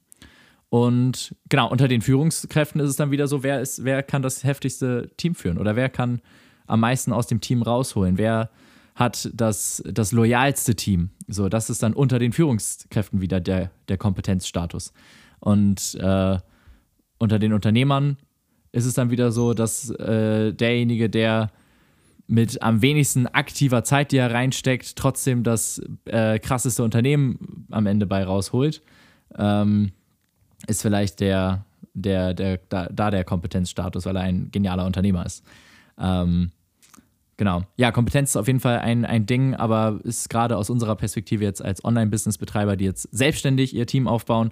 [0.71, 4.45] Und genau, unter den Führungskräften ist es dann wieder so, wer, ist, wer kann das
[4.45, 6.21] heftigste Team führen oder wer kann
[6.68, 8.18] am meisten aus dem Team rausholen?
[8.18, 8.50] Wer
[8.94, 11.11] hat das, das loyalste Team?
[11.26, 14.92] So, das ist dann unter den Führungskräften wieder der, der Kompetenzstatus.
[15.40, 16.38] Und äh,
[17.18, 18.16] unter den Unternehmern
[18.72, 21.50] ist es dann wieder so, dass äh, derjenige, der
[22.26, 28.04] mit am wenigsten aktiver Zeit, die er reinsteckt, trotzdem das äh, krasseste Unternehmen am Ende
[28.04, 28.83] bei rausholt,
[29.37, 29.92] ähm,
[30.66, 35.42] ist vielleicht der, der, der, da, da der Kompetenzstatus, weil er ein genialer Unternehmer ist.
[35.98, 36.50] Ähm,
[37.38, 37.62] Genau.
[37.77, 41.44] Ja, Kompetenz ist auf jeden Fall ein, ein Ding, aber ist gerade aus unserer Perspektive
[41.44, 44.51] jetzt als Online-Business-Betreiber, die jetzt selbstständig ihr Team aufbauen,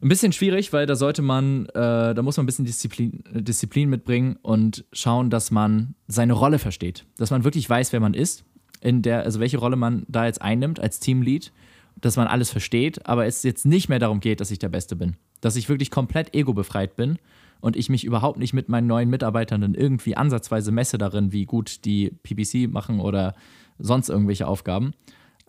[0.00, 3.90] ein bisschen schwierig, weil da sollte man, äh, da muss man ein bisschen Disziplin, Disziplin
[3.90, 7.04] mitbringen und schauen, dass man seine Rolle versteht.
[7.16, 8.44] Dass man wirklich weiß, wer man ist,
[8.80, 11.52] in der, also welche Rolle man da jetzt einnimmt als Teamlead
[12.00, 14.96] dass man alles versteht, aber es jetzt nicht mehr darum geht, dass ich der Beste
[14.96, 15.16] bin.
[15.40, 17.18] Dass ich wirklich komplett ego-befreit bin
[17.60, 21.44] und ich mich überhaupt nicht mit meinen neuen Mitarbeitern dann irgendwie ansatzweise messe darin, wie
[21.44, 23.34] gut die PPC machen oder
[23.78, 24.92] sonst irgendwelche Aufgaben.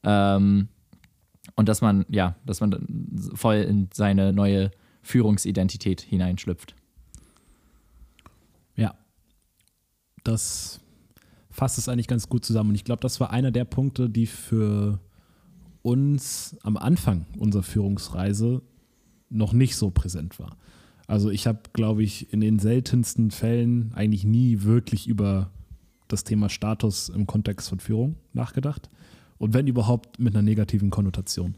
[0.03, 0.69] Ähm,
[1.55, 2.85] und dass man, ja, dass man
[3.33, 6.75] voll in seine neue Führungsidentität hineinschlüpft.
[8.75, 8.95] Ja,
[10.23, 10.79] das
[11.49, 12.69] fasst es eigentlich ganz gut zusammen.
[12.69, 14.99] Und ich glaube, das war einer der Punkte, die für
[15.81, 18.61] uns am Anfang unserer Führungsreise
[19.29, 20.57] noch nicht so präsent war.
[21.09, 25.49] Also ich habe, glaube ich, in den seltensten Fällen eigentlich nie wirklich über
[26.07, 28.91] das Thema Status im Kontext von Führung nachgedacht.
[29.39, 31.55] Und wenn überhaupt mit einer negativen Konnotation.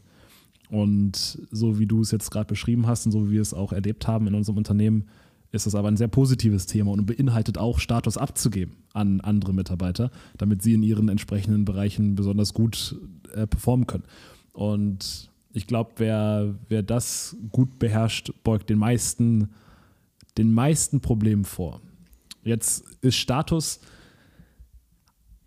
[0.70, 3.74] Und so wie du es jetzt gerade beschrieben hast und so wie wir es auch
[3.74, 5.04] erlebt haben in unserem Unternehmen,
[5.50, 10.10] ist das aber ein sehr positives Thema und beinhaltet auch Status abzugeben an andere Mitarbeiter,
[10.38, 12.98] damit sie in ihren entsprechenden Bereichen besonders gut
[13.34, 14.04] äh, performen können.
[14.54, 19.50] Und ich glaube, wer, wer das gut beherrscht, beugt den meisten,
[20.38, 21.80] den meisten Problemen vor.
[22.44, 23.80] Jetzt ist Status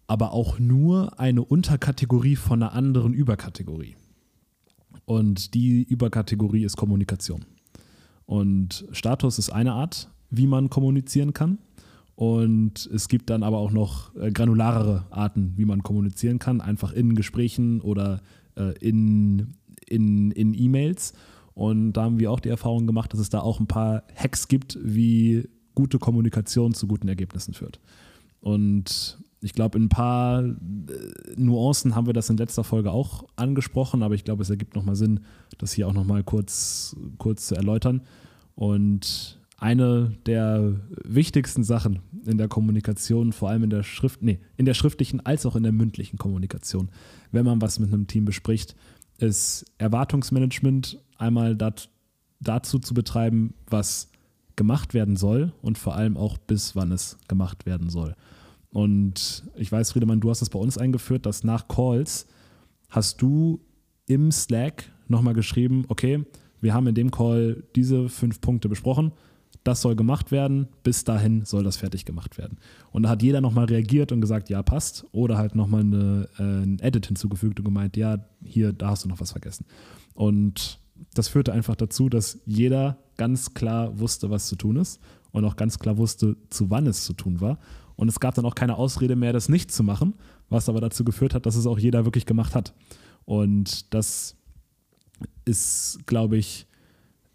[0.08, 3.96] aber auch nur eine Unterkategorie von einer anderen Überkategorie.
[5.06, 7.46] Und die Überkategorie ist Kommunikation.
[8.26, 11.60] Und Status ist eine Art, wie man kommunizieren kann.
[12.16, 16.94] Und es gibt dann aber auch noch äh, granularere Arten, wie man kommunizieren kann, einfach
[16.94, 18.22] in Gesprächen oder
[18.56, 19.54] äh, in,
[19.88, 21.14] in, in E-Mails.
[21.54, 24.48] Und da haben wir auch die Erfahrung gemacht, dass es da auch ein paar Hacks
[24.48, 27.80] gibt, wie gute Kommunikation zu guten Ergebnissen führt.
[28.42, 30.54] Und ich glaube, in ein paar äh,
[31.36, 34.96] Nuancen haben wir das in letzter Folge auch angesprochen, aber ich glaube, es ergibt nochmal
[34.96, 35.22] Sinn,
[35.58, 38.02] das hier auch nochmal kurz, kurz zu erläutern.
[38.56, 44.66] Und eine der wichtigsten Sachen in der Kommunikation, vor allem in der Schrift, nee, in
[44.66, 46.90] der schriftlichen als auch in der mündlichen Kommunikation,
[47.32, 48.76] wenn man was mit einem Team bespricht,
[49.18, 51.90] ist Erwartungsmanagement einmal dat,
[52.40, 54.10] dazu zu betreiben, was
[54.56, 58.16] gemacht werden soll und vor allem auch bis wann es gemacht werden soll.
[58.72, 62.28] Und ich weiß, Friedemann, du hast das bei uns eingeführt, dass nach Calls
[62.90, 63.62] hast du
[64.06, 66.26] im Slack nochmal geschrieben, okay,
[66.62, 69.12] wir haben in dem Call diese fünf Punkte besprochen,
[69.66, 72.60] das soll gemacht werden, bis dahin soll das fertig gemacht werden.
[72.92, 75.06] Und da hat jeder nochmal reagiert und gesagt, ja, passt.
[75.12, 79.10] Oder halt nochmal eine, äh, ein Edit hinzugefügt und gemeint, ja, hier, da hast du
[79.10, 79.66] noch was vergessen.
[80.14, 80.80] Und
[81.16, 85.00] das führte einfach dazu, dass jeder ganz klar wusste, was zu tun ist
[85.32, 87.58] und auch ganz klar wusste, zu wann es zu tun war.
[87.96, 90.14] Und es gab dann auch keine Ausrede mehr, das nicht zu machen,
[90.48, 92.74] was aber dazu geführt hat, dass es auch jeder wirklich gemacht hat.
[93.26, 94.36] Und das
[95.44, 96.68] ist, glaube ich,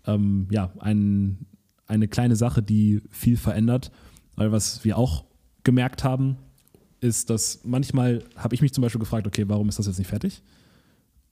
[0.06, 1.46] ähm, ja, ein,
[1.90, 3.90] eine kleine Sache, die viel verändert.
[4.36, 5.24] Weil was wir auch
[5.64, 6.36] gemerkt haben,
[7.00, 10.08] ist, dass manchmal habe ich mich zum Beispiel gefragt, okay, warum ist das jetzt nicht
[10.08, 10.42] fertig?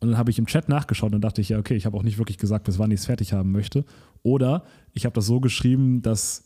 [0.00, 2.02] Und dann habe ich im Chat nachgeschaut und dachte ich, ja, okay, ich habe auch
[2.02, 3.84] nicht wirklich gesagt, bis wann ich es fertig haben möchte.
[4.22, 6.44] Oder ich habe das so geschrieben, dass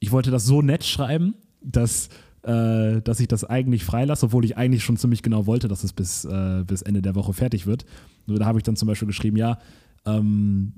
[0.00, 2.08] ich wollte das so nett schreiben, dass,
[2.42, 5.92] äh, dass ich das eigentlich freilasse, obwohl ich eigentlich schon ziemlich genau wollte, dass es
[5.92, 7.84] bis, äh, bis Ende der Woche fertig wird.
[8.26, 9.58] Nur da habe ich dann zum Beispiel geschrieben, ja,
[10.06, 10.74] ähm,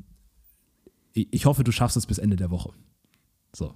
[1.12, 2.70] ich hoffe, du schaffst es bis Ende der Woche.
[3.54, 3.74] So.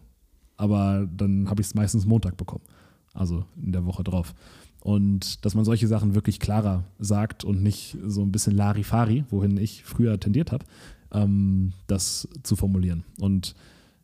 [0.57, 2.64] Aber dann habe ich es meistens Montag bekommen.
[3.12, 4.35] Also in der Woche drauf.
[4.81, 9.57] Und dass man solche Sachen wirklich klarer sagt und nicht so ein bisschen Larifari, wohin
[9.57, 10.64] ich früher tendiert habe,
[11.12, 13.05] ähm, das zu formulieren.
[13.18, 13.55] Und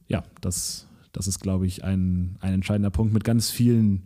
[0.09, 4.05] ja, das das ist, glaube ich, ein, ein entscheidender Punkt mit ganz vielen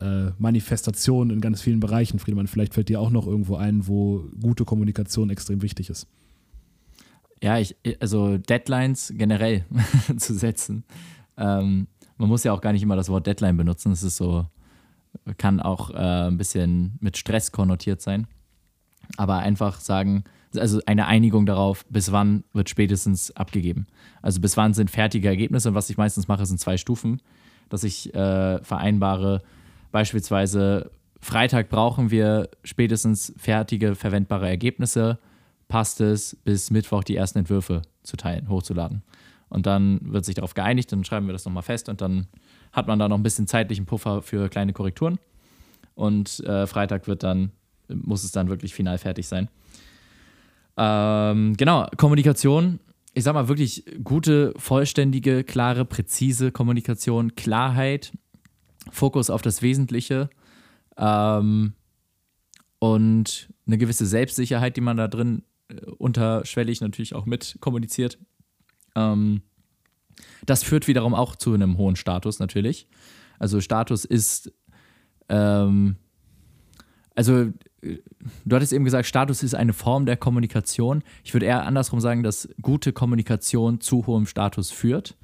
[0.00, 2.18] äh, Manifestationen in ganz vielen Bereichen.
[2.18, 6.06] Friedemann, vielleicht fällt dir auch noch irgendwo ein, wo gute Kommunikation extrem wichtig ist.
[7.42, 9.64] Ja, ich, also Deadlines generell
[10.16, 10.84] zu setzen.
[11.36, 13.90] Ähm, man muss ja auch gar nicht immer das Wort Deadline benutzen.
[13.90, 14.46] Es ist so,
[15.38, 18.28] kann auch äh, ein bisschen mit Stress konnotiert sein.
[19.16, 20.22] Aber einfach sagen,
[20.56, 23.88] also eine Einigung darauf, bis wann wird spätestens abgegeben.
[24.20, 27.20] Also bis wann sind fertige Ergebnisse und was ich meistens mache, sind zwei Stufen,
[27.68, 29.42] dass ich äh, vereinbare,
[29.90, 35.18] beispielsweise Freitag brauchen wir spätestens fertige, verwendbare Ergebnisse,
[35.72, 39.02] passt es bis Mittwoch die ersten Entwürfe zu teilen, hochzuladen.
[39.48, 42.26] Und dann wird sich darauf geeinigt, dann schreiben wir das nochmal fest und dann
[42.72, 45.18] hat man da noch ein bisschen zeitlichen Puffer für kleine Korrekturen.
[45.94, 47.52] Und äh, Freitag wird dann,
[47.88, 49.48] muss es dann wirklich final fertig sein.
[50.76, 52.78] Ähm, genau, Kommunikation.
[53.14, 58.12] Ich sag mal wirklich gute, vollständige, klare, präzise Kommunikation, Klarheit,
[58.90, 60.28] Fokus auf das Wesentliche
[60.98, 61.72] ähm,
[62.78, 65.44] und eine gewisse Selbstsicherheit, die man da drin
[65.98, 68.18] unterschwellig natürlich auch mit kommuniziert.
[68.94, 69.42] Ähm,
[70.44, 72.88] das führt wiederum auch zu einem hohen Status natürlich.
[73.38, 74.52] Also Status ist,
[75.28, 75.96] ähm,
[77.14, 77.46] also
[77.80, 81.02] du hattest eben gesagt, Status ist eine Form der Kommunikation.
[81.24, 85.16] Ich würde eher andersrum sagen, dass gute Kommunikation zu hohem Status führt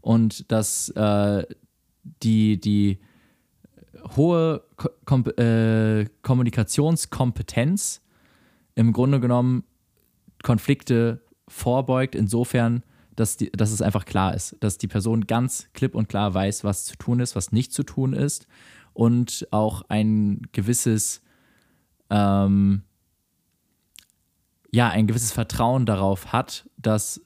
[0.00, 1.44] und dass äh,
[2.22, 2.98] die, die
[4.16, 4.62] hohe
[5.04, 8.02] Kom äh, Kommunikationskompetenz
[8.74, 9.64] im Grunde genommen
[10.46, 12.84] Konflikte vorbeugt, insofern,
[13.16, 16.62] dass, die, dass es einfach klar ist, dass die Person ganz klipp und klar weiß,
[16.62, 18.46] was zu tun ist, was nicht zu tun ist
[18.92, 21.20] und auch ein gewisses,
[22.10, 22.82] ähm,
[24.70, 27.20] ja, ein gewisses Vertrauen darauf hat, dass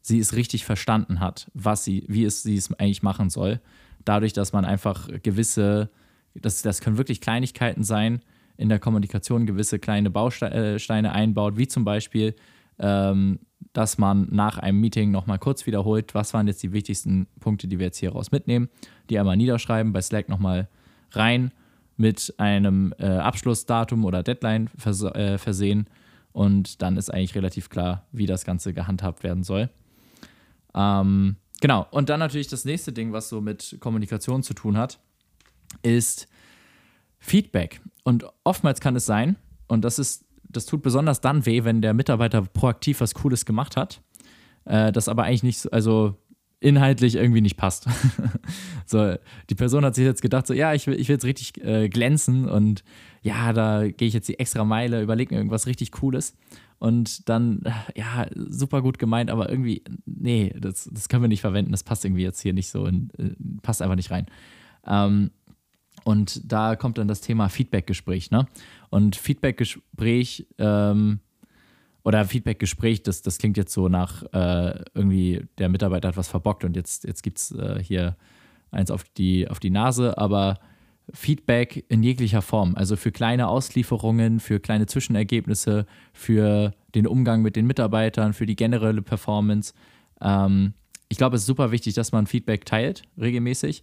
[0.00, 3.60] sie es richtig verstanden hat, was sie, wie es sie es eigentlich machen soll.
[4.04, 5.88] Dadurch, dass man einfach gewisse,
[6.34, 8.22] das, das können wirklich Kleinigkeiten sein,
[8.56, 12.34] in der Kommunikation gewisse kleine Bausteine einbaut, wie zum Beispiel,
[12.78, 13.40] ähm,
[13.72, 17.78] dass man nach einem Meeting nochmal kurz wiederholt, was waren jetzt die wichtigsten Punkte, die
[17.78, 18.68] wir jetzt hier raus mitnehmen,
[19.10, 20.68] die einmal niederschreiben, bei Slack nochmal
[21.12, 21.52] rein
[21.96, 25.88] mit einem äh, Abschlussdatum oder Deadline vers äh, versehen
[26.32, 29.70] und dann ist eigentlich relativ klar, wie das Ganze gehandhabt werden soll.
[30.74, 35.00] Ähm, genau, und dann natürlich das nächste Ding, was so mit Kommunikation zu tun hat,
[35.82, 36.28] ist
[37.18, 37.80] Feedback.
[38.04, 39.36] Und oftmals kann es sein,
[39.66, 43.76] und das ist das tut besonders dann weh, wenn der Mitarbeiter proaktiv was Cooles gemacht
[43.76, 44.00] hat,
[44.64, 46.16] äh, das aber eigentlich nicht, also
[46.60, 47.86] inhaltlich irgendwie nicht passt.
[48.86, 49.14] so,
[49.50, 51.88] die Person hat sich jetzt gedacht, so, ja, ich will, ich will jetzt richtig äh,
[51.88, 52.82] glänzen und
[53.22, 56.34] ja, da gehe ich jetzt die extra Meile, überlege mir irgendwas richtig Cooles.
[56.78, 57.62] Und dann,
[57.94, 62.04] ja, super gut gemeint, aber irgendwie, nee, das, das können wir nicht verwenden, das passt
[62.04, 63.30] irgendwie jetzt hier nicht so, in, äh,
[63.62, 64.26] passt einfach nicht rein.
[64.86, 65.30] Ähm,
[66.06, 68.30] und da kommt dann das Thema Feedbackgespräch.
[68.30, 68.46] Ne?
[68.90, 71.18] Und Feedbackgespräch ähm,
[72.04, 76.62] oder Feedbackgespräch, das, das klingt jetzt so nach äh, irgendwie, der Mitarbeiter hat was verbockt
[76.62, 78.16] und jetzt, jetzt gibt es äh, hier
[78.70, 80.60] eins auf die, auf die Nase, aber
[81.12, 87.56] Feedback in jeglicher Form, also für kleine Auslieferungen, für kleine Zwischenergebnisse, für den Umgang mit
[87.56, 89.74] den Mitarbeitern, für die generelle Performance.
[90.20, 90.74] Ähm,
[91.08, 93.82] ich glaube, es ist super wichtig, dass man Feedback teilt, regelmäßig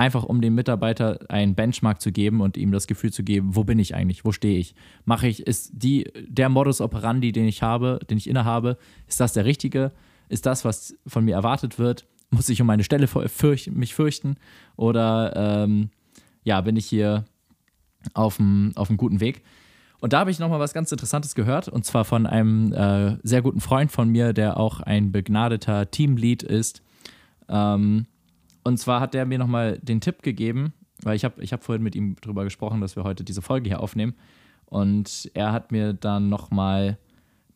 [0.00, 3.64] einfach um dem Mitarbeiter einen Benchmark zu geben und ihm das Gefühl zu geben, wo
[3.64, 4.74] bin ich eigentlich, wo stehe ich?
[5.04, 9.34] Mache ich, ist die, der Modus operandi, den ich habe, den ich innehabe, ist das
[9.34, 9.92] der richtige?
[10.30, 12.06] Ist das, was von mir erwartet wird?
[12.30, 14.36] Muss ich um meine Stelle fürch mich fürchten?
[14.74, 15.90] Oder ähm,
[16.44, 17.26] ja, bin ich hier
[18.14, 19.42] auf einem guten Weg?
[20.00, 23.42] Und da habe ich nochmal was ganz Interessantes gehört, und zwar von einem äh, sehr
[23.42, 26.80] guten Freund von mir, der auch ein begnadeter Teamlead ist.
[27.50, 28.06] Ähm,
[28.62, 31.82] und zwar hat der mir nochmal den Tipp gegeben, weil ich habe ich hab vorhin
[31.82, 34.14] mit ihm darüber gesprochen, dass wir heute diese Folge hier aufnehmen.
[34.66, 36.98] Und er hat mir dann nochmal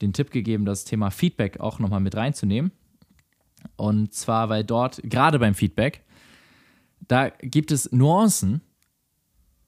[0.03, 2.73] den Tipp gegeben, das Thema Feedback auch nochmal mit reinzunehmen.
[3.77, 6.03] Und zwar, weil dort, gerade beim Feedback,
[7.07, 8.62] da gibt es Nuancen,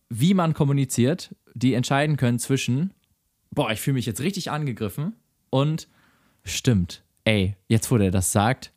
[0.09, 2.93] wie man kommuniziert, die entscheiden können zwischen,
[3.51, 5.15] boah, ich fühle mich jetzt richtig angegriffen
[5.51, 5.89] und
[6.45, 8.73] stimmt, ey, jetzt wo der das sagt,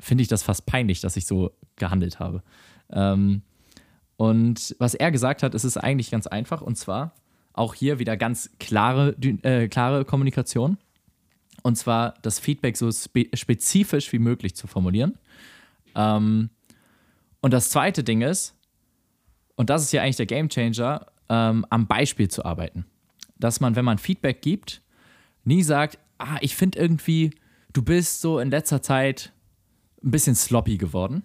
[0.00, 2.42] finde ich das fast peinlich, dass ich so gehandelt habe.
[2.90, 3.42] Ähm,
[4.16, 7.14] und was er gesagt hat, ist es eigentlich ganz einfach und zwar
[7.52, 10.78] auch hier wieder ganz klare, äh, klare Kommunikation.
[11.62, 15.18] Und zwar das Feedback so spe spezifisch wie möglich zu formulieren.
[15.94, 16.50] Ähm,
[17.40, 18.54] und das zweite Ding ist,
[19.56, 22.86] und das ist ja eigentlich der Game Changer, ähm, am Beispiel zu arbeiten.
[23.38, 24.82] Dass man, wenn man Feedback gibt,
[25.44, 27.30] nie sagt, ah, ich finde irgendwie,
[27.72, 29.32] du bist so in letzter Zeit
[30.02, 31.24] ein bisschen sloppy geworden.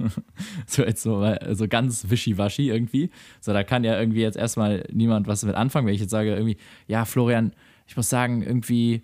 [0.66, 3.10] so jetzt so, so ganz wischiwaschi irgendwie.
[3.40, 6.34] So, da kann ja irgendwie jetzt erstmal niemand was mit anfangen, wenn ich jetzt sage,
[6.34, 7.52] irgendwie, ja, Florian,
[7.86, 9.02] ich muss sagen, irgendwie,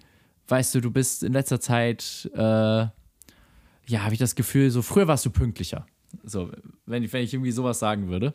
[0.48, 2.92] weißt du, du bist in letzter Zeit, äh, ja,
[4.04, 5.86] habe ich das Gefühl, so früher warst du pünktlicher.
[6.24, 6.50] So,
[6.86, 8.34] wenn ich, wenn ich irgendwie sowas sagen würde,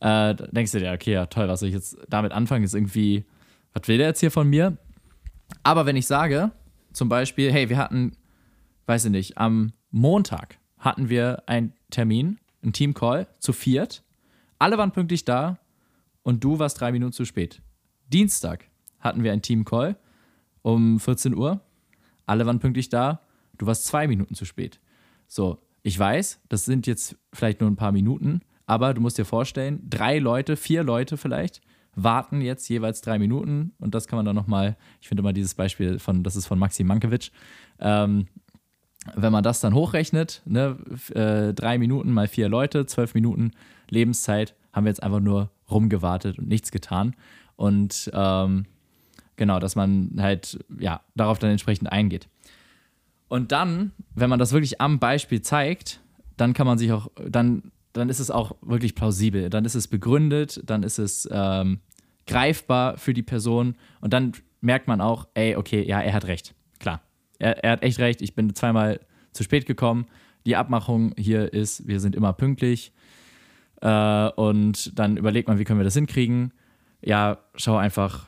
[0.00, 3.24] äh, denkst du dir, okay, ja, toll, was soll ich jetzt damit anfangen, ist irgendwie,
[3.72, 4.76] was will der jetzt hier von mir?
[5.62, 6.50] Aber wenn ich sage,
[6.92, 8.12] zum Beispiel, hey, wir hatten,
[8.86, 14.02] weiß ich nicht, am Montag hatten wir einen Termin, einen Teamcall zu viert.
[14.58, 15.58] Alle waren pünktlich da
[16.22, 17.62] und du warst drei Minuten zu spät.
[18.12, 18.66] Dienstag
[19.00, 19.96] hatten wir einen Teamcall
[20.60, 21.62] um 14 Uhr.
[22.26, 23.20] Alle waren pünktlich da.
[23.56, 24.78] Du warst zwei Minuten zu spät.
[25.26, 29.24] So, ich weiß, das sind jetzt vielleicht nur ein paar Minuten, aber du musst dir
[29.24, 31.62] vorstellen, drei Leute, vier Leute vielleicht,
[31.94, 35.54] warten jetzt jeweils drei Minuten und das kann man dann nochmal, ich finde mal dieses
[35.54, 37.30] Beispiel von, das ist von Maxi Mankiewicz,
[37.78, 38.26] ähm,
[39.14, 40.76] wenn man das dann hochrechnet, ne,
[41.14, 43.52] äh, drei Minuten mal vier Leute, zwölf Minuten
[43.90, 47.14] Lebenszeit, haben wir jetzt einfach nur rumgewartet und nichts getan.
[47.56, 48.66] Und ähm,
[49.36, 52.28] genau, dass man halt ja darauf dann entsprechend eingeht.
[53.28, 56.00] Und dann, wenn man das wirklich am Beispiel zeigt,
[56.36, 59.88] dann kann man sich auch, dann, dann ist es auch wirklich plausibel, dann ist es
[59.88, 61.80] begründet, dann ist es ähm,
[62.26, 66.54] greifbar für die Person und dann merkt man auch, ey, okay, ja, er hat recht.
[66.78, 67.02] Klar.
[67.44, 69.00] Er, er hat echt recht, ich bin zweimal
[69.32, 70.06] zu spät gekommen.
[70.46, 72.92] Die Abmachung hier ist, wir sind immer pünktlich.
[73.82, 76.54] Äh, und dann überlegt man, wie können wir das hinkriegen.
[77.02, 78.26] Ja, schau einfach,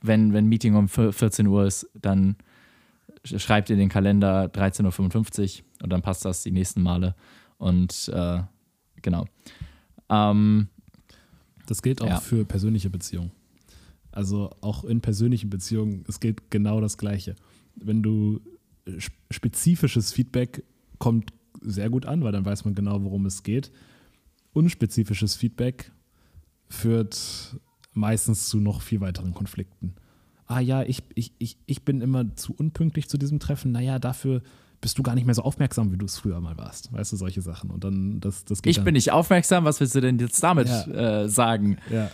[0.00, 2.36] wenn, wenn Meeting um 14 Uhr ist, dann
[3.24, 7.16] schreibt in den Kalender 13.55 Uhr und dann passt das die nächsten Male.
[7.58, 8.40] Und äh,
[9.02, 9.26] genau.
[10.08, 10.68] Ähm,
[11.66, 12.20] das gilt auch ja.
[12.20, 13.32] für persönliche Beziehungen.
[14.12, 17.34] Also auch in persönlichen Beziehungen, es gilt genau das Gleiche.
[17.76, 18.40] Wenn du
[19.30, 20.64] spezifisches Feedback
[20.98, 23.70] kommt sehr gut an, weil dann weiß man genau, worum es geht.
[24.52, 25.92] Unspezifisches Feedback
[26.68, 27.56] führt
[27.92, 29.94] meistens zu noch viel weiteren Konflikten.
[30.46, 33.72] Ah ja, ich, ich, ich, ich bin immer zu unpünktlich zu diesem Treffen.
[33.72, 34.42] Naja, dafür
[34.80, 36.92] bist du gar nicht mehr so aufmerksam, wie du es früher mal warst.
[36.92, 37.70] Weißt du, solche Sachen.
[37.70, 38.86] Und dann, das, das geht Ich dann.
[38.86, 41.22] bin nicht aufmerksam, was willst du denn jetzt damit ja.
[41.22, 41.78] äh, sagen?
[41.90, 42.10] Ja.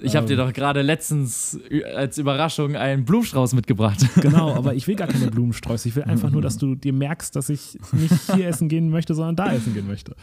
[0.00, 1.56] Ich habe ähm, dir doch gerade letztens
[1.94, 4.04] als Überraschung einen Blumenstrauß mitgebracht.
[4.20, 5.88] Genau, aber ich will gar keine Blumensträuße.
[5.88, 9.14] Ich will einfach nur, dass du dir merkst, dass ich nicht hier essen gehen möchte,
[9.14, 10.16] sondern da essen gehen möchte.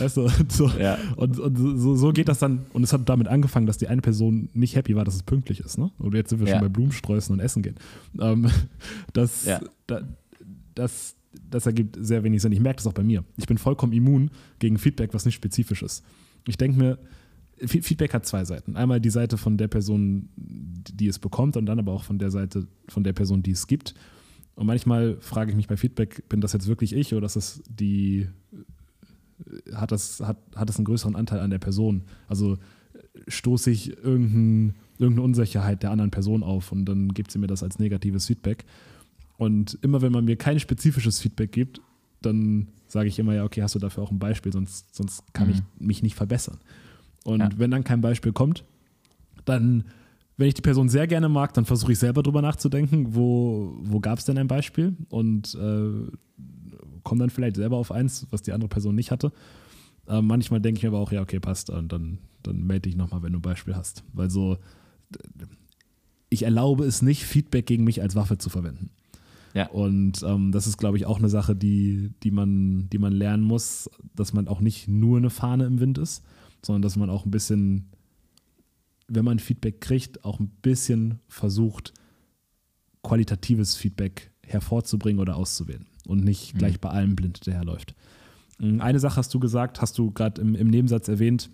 [0.00, 0.28] Weißt du?
[0.48, 0.68] So.
[0.70, 0.98] Ja.
[1.14, 2.66] Und, und so, so, geht das dann.
[2.72, 5.60] Und es hat damit angefangen, dass die eine Person nicht happy war, dass es pünktlich
[5.60, 5.78] ist.
[5.78, 5.90] Ne?
[5.98, 6.54] Und jetzt sind wir ja.
[6.54, 7.76] schon bei Blumensträußen und Essen gehen.
[8.20, 8.50] Ähm,
[9.12, 9.60] das, ja.
[9.86, 10.00] da,
[10.74, 12.52] das, das ergibt sehr wenig Sinn.
[12.52, 13.24] Ich merke das auch bei mir.
[13.36, 16.04] Ich bin vollkommen immun gegen Feedback, was nicht spezifisch ist.
[16.46, 16.98] Ich denke mir,
[17.66, 18.76] Feedback hat zwei Seiten.
[18.76, 22.30] Einmal die Seite von der Person, die es bekommt, und dann aber auch von der
[22.30, 23.94] Seite von der Person, die es gibt.
[24.54, 27.62] Und manchmal frage ich mich bei Feedback, bin das jetzt wirklich ich oder ist das
[27.68, 28.28] die,
[29.72, 32.04] hat das, hat, hat das einen größeren Anteil an der Person?
[32.26, 32.58] Also
[33.26, 37.62] stoße ich irgendein, irgendeine Unsicherheit der anderen Person auf und dann gibt sie mir das
[37.62, 38.64] als negatives Feedback.
[39.38, 41.80] Und immer wenn man mir kein spezifisches Feedback gibt,
[42.20, 45.48] dann sage ich immer, ja, okay, hast du dafür auch ein Beispiel, sonst, sonst kann
[45.48, 45.54] mhm.
[45.54, 46.58] ich mich nicht verbessern.
[47.24, 47.48] Und ja.
[47.56, 48.64] wenn dann kein Beispiel kommt,
[49.44, 49.84] dann,
[50.36, 54.00] wenn ich die Person sehr gerne mag, dann versuche ich selber drüber nachzudenken, wo, wo
[54.00, 56.10] gab es denn ein Beispiel und äh,
[57.04, 59.32] komme dann vielleicht selber auf eins, was die andere Person nicht hatte.
[60.08, 62.96] Äh, manchmal denke ich mir aber auch, ja, okay, passt, und dann, dann melde dich
[62.96, 64.02] nochmal, wenn du ein Beispiel hast.
[64.12, 64.58] Weil so,
[66.30, 68.90] ich erlaube es nicht, Feedback gegen mich als Waffe zu verwenden.
[69.58, 69.68] Ja.
[69.70, 73.42] Und ähm, das ist, glaube ich, auch eine Sache, die, die, man, die man lernen
[73.42, 76.22] muss, dass man auch nicht nur eine Fahne im Wind ist,
[76.64, 77.90] sondern dass man auch ein bisschen,
[79.08, 81.92] wenn man Feedback kriegt, auch ein bisschen versucht,
[83.02, 86.58] qualitatives Feedback hervorzubringen oder auszuwählen und nicht mhm.
[86.58, 87.96] gleich bei allem blind hinterherläuft.
[88.60, 91.50] Mm, eine Sache hast du gesagt, hast du gerade im, im Nebensatz erwähnt,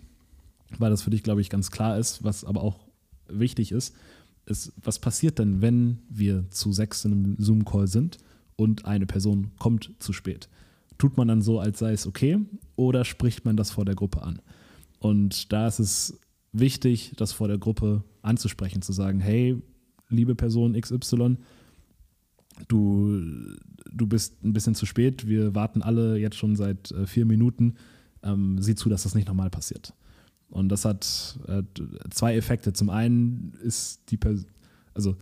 [0.79, 2.81] weil das für dich, glaube ich, ganz klar ist, was aber auch
[3.29, 3.97] wichtig ist,
[4.47, 8.19] ist, was passiert denn, wenn wir zu sechs in einem Zoom-Call sind
[8.57, 10.49] und eine Person kommt zu spät?
[10.99, 12.39] Tut man dann so, als sei es okay
[12.77, 14.41] oder spricht man das vor der Gruppe an?
[15.01, 16.21] Und da ist es
[16.53, 19.61] wichtig, das vor der Gruppe anzusprechen, zu sagen, hey,
[20.09, 21.37] liebe Person XY,
[22.69, 23.21] du,
[23.91, 27.75] du bist ein bisschen zu spät, wir warten alle jetzt schon seit äh, vier Minuten,
[28.23, 29.93] ähm, sieh zu, dass das nicht nochmal passiert.
[30.55, 31.65] Und das hat äh,
[32.11, 32.73] zwei Effekte.
[32.73, 34.47] Zum einen ist die Person,
[34.95, 35.17] also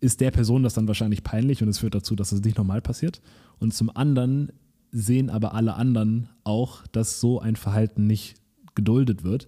[0.00, 2.80] ist der Person das dann wahrscheinlich peinlich und es führt dazu, dass es nicht nochmal
[2.80, 3.20] passiert.
[3.58, 4.50] Und zum anderen
[4.90, 8.36] sehen aber alle anderen auch, dass so ein Verhalten nicht
[8.74, 9.46] geduldet wird,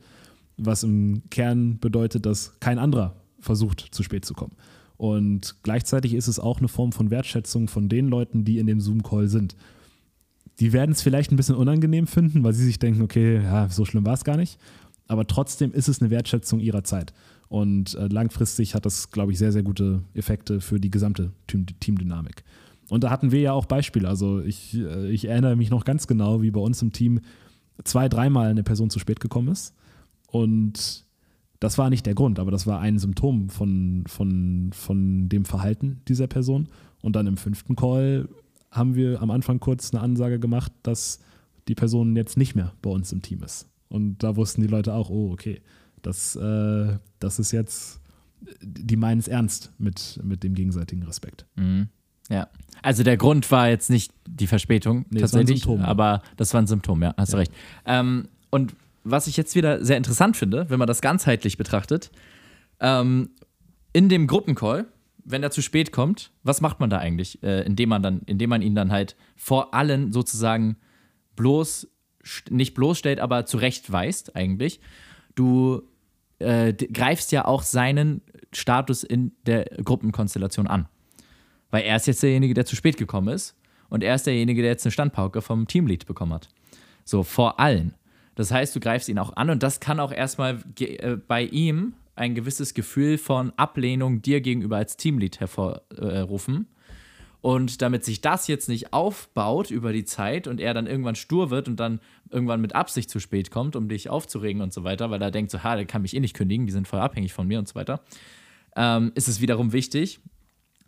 [0.59, 4.57] was im Kern bedeutet, dass kein anderer versucht, zu spät zu kommen.
[4.99, 8.83] Und gleichzeitig ist es auch eine Form von Wertschätzung von den Leuten, die in dem
[8.83, 9.57] Zoom-Call sind.
[10.61, 13.85] Die werden es vielleicht ein bisschen unangenehm finden, weil sie sich denken, okay, ja, so
[13.85, 14.59] schlimm war es gar nicht.
[15.09, 17.13] Aber trotzdem ist es eine Wertschätzung ihrer Zeit.
[17.49, 22.43] Und äh, langfristig hat das, glaube ich, sehr, sehr gute Effekte für die gesamte Teamdynamik.
[22.89, 24.09] Und da hatten wir ja auch Beispiele.
[24.09, 27.21] Also ich, äh, ich erinnere mich noch ganz genau, wie bei uns im Team
[27.85, 29.75] zwei, dreimal eine Person zu spät gekommen ist.
[30.27, 31.05] Und
[31.61, 36.01] das war nicht der Grund, aber das war ein Symptom von, von, von dem Verhalten
[36.09, 36.69] dieser Person.
[37.03, 38.29] Und dann im fünften Call
[38.77, 41.21] haben wir am Anfang kurz eine Ansage gemacht, dass
[41.69, 43.69] die Person jetzt nicht mehr bei uns im Team ist.
[43.89, 45.61] Und da wussten die Leute auch, oh, okay,
[46.03, 48.01] das, äh, das ist jetzt,
[48.61, 51.47] die meinen es ernst mit, mit dem gegenseitigen Respekt.
[51.57, 51.89] Mhm.
[52.29, 52.49] Ja.
[52.83, 56.67] Also der Grund war jetzt nicht die Verspätung nee, tatsächlich, das aber das war ein
[56.67, 57.37] Symptom, ja, hast ja.
[57.37, 57.53] du recht.
[57.85, 58.75] Ähm, und
[59.05, 62.11] was ich jetzt wieder sehr interessant finde, wenn man das ganzheitlich betrachtet,
[62.81, 63.31] ähm,
[63.93, 64.87] in dem Gruppencall,
[65.27, 68.51] wenn er zu spät kommt, was macht man da eigentlich, äh, indem man dann, indem
[68.51, 70.77] man ihn dann halt vor allen sozusagen
[71.35, 71.89] bloß
[72.49, 74.81] nicht bloßstellt, aber zurechtweist eigentlich.
[75.35, 75.83] Du
[76.39, 78.23] äh, greifst ja auch seinen
[78.53, 80.89] Status in der Gruppenkonstellation an.
[81.71, 83.57] Weil er ist jetzt derjenige, der zu spät gekommen ist
[83.89, 86.49] und er ist derjenige, der jetzt eine Standpauke vom Teamlead bekommen hat.
[87.05, 87.95] So, vor allen.
[88.35, 91.95] Das heißt, du greifst ihn auch an und das kann auch erstmal äh, bei ihm
[92.17, 96.67] ein gewisses Gefühl von Ablehnung dir gegenüber als Teamlead hervorrufen.
[97.43, 101.51] Und damit sich das jetzt nicht aufbaut über die Zeit und er dann irgendwann stur
[101.51, 102.01] wird und dann
[102.31, 105.53] irgendwann mit Absicht zu spät kommt, um dich aufzuregen und so weiter, weil er denkt
[105.53, 107.69] so, ha, der kann mich eh nicht kündigen, die sind voll abhängig von mir und
[107.69, 108.01] so weiter,
[108.75, 110.19] ähm, ist es wiederum wichtig,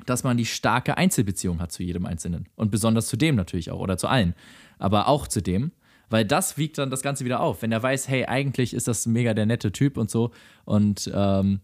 [0.05, 2.49] dass man die starke Einzelbeziehung hat zu jedem Einzelnen.
[2.57, 4.35] Und besonders zu dem natürlich auch oder zu allen.
[4.79, 5.73] Aber auch zu dem,
[6.11, 7.63] weil das wiegt dann das Ganze wieder auf.
[7.63, 10.31] Wenn er weiß, hey, eigentlich ist das mega der nette Typ und so
[10.65, 11.61] und ähm,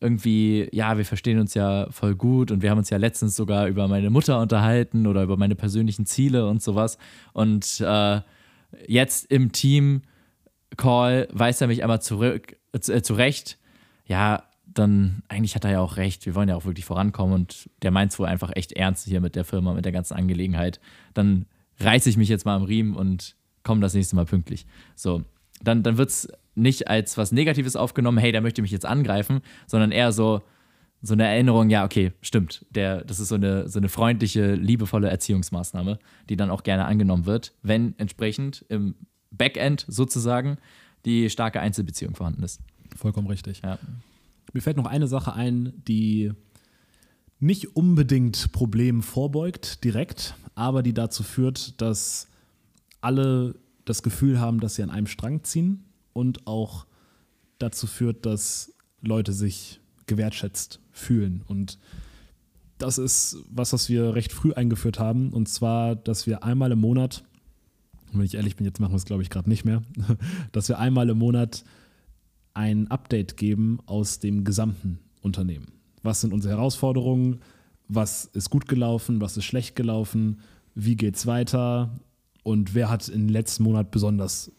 [0.00, 3.66] irgendwie, ja, wir verstehen uns ja voll gut und wir haben uns ja letztens sogar
[3.66, 6.98] über meine Mutter unterhalten oder über meine persönlichen Ziele und sowas.
[7.32, 8.20] Und äh,
[8.86, 13.58] jetzt im Team-Call weist er mich einmal zurück, äh, zurecht.
[14.06, 16.26] Ja, dann eigentlich hat er ja auch recht.
[16.26, 19.20] Wir wollen ja auch wirklich vorankommen und der meint es wohl einfach echt ernst hier
[19.20, 20.80] mit der Firma, mit der ganzen Angelegenheit.
[21.14, 21.46] Dann
[21.80, 23.34] reiße ich mich jetzt mal am Riemen und
[23.68, 24.64] komme das nächste Mal pünktlich.
[24.96, 25.24] So,
[25.62, 29.42] dann, dann wird es nicht als was Negatives aufgenommen, hey, der möchte mich jetzt angreifen,
[29.66, 30.40] sondern eher so,
[31.02, 32.64] so eine Erinnerung, ja, okay, stimmt.
[32.70, 35.98] Der, das ist so eine, so eine freundliche, liebevolle Erziehungsmaßnahme,
[36.30, 38.94] die dann auch gerne angenommen wird, wenn entsprechend im
[39.30, 40.56] Backend sozusagen
[41.04, 42.62] die starke Einzelbeziehung vorhanden ist.
[42.96, 43.60] Vollkommen richtig.
[43.62, 43.78] Ja.
[44.54, 46.32] Mir fällt noch eine Sache ein, die
[47.38, 52.28] nicht unbedingt Problemen vorbeugt, direkt, aber die dazu führt, dass
[53.00, 56.86] alle das Gefühl haben, dass sie an einem Strang ziehen und auch
[57.58, 61.42] dazu führt, dass Leute sich gewertschätzt fühlen.
[61.46, 61.78] Und
[62.78, 65.32] das ist was, was wir recht früh eingeführt haben.
[65.32, 67.24] Und zwar, dass wir einmal im Monat,
[68.12, 69.82] wenn ich ehrlich bin, jetzt machen wir es glaube ich gerade nicht mehr,
[70.52, 71.64] dass wir einmal im Monat
[72.54, 75.66] ein Update geben aus dem gesamten Unternehmen.
[76.02, 77.40] Was sind unsere Herausforderungen?
[77.88, 79.20] Was ist gut gelaufen?
[79.20, 80.40] Was ist schlecht gelaufen?
[80.74, 81.90] Wie geht es weiter?
[82.48, 84.50] Und wer hat im letzten Monat besonders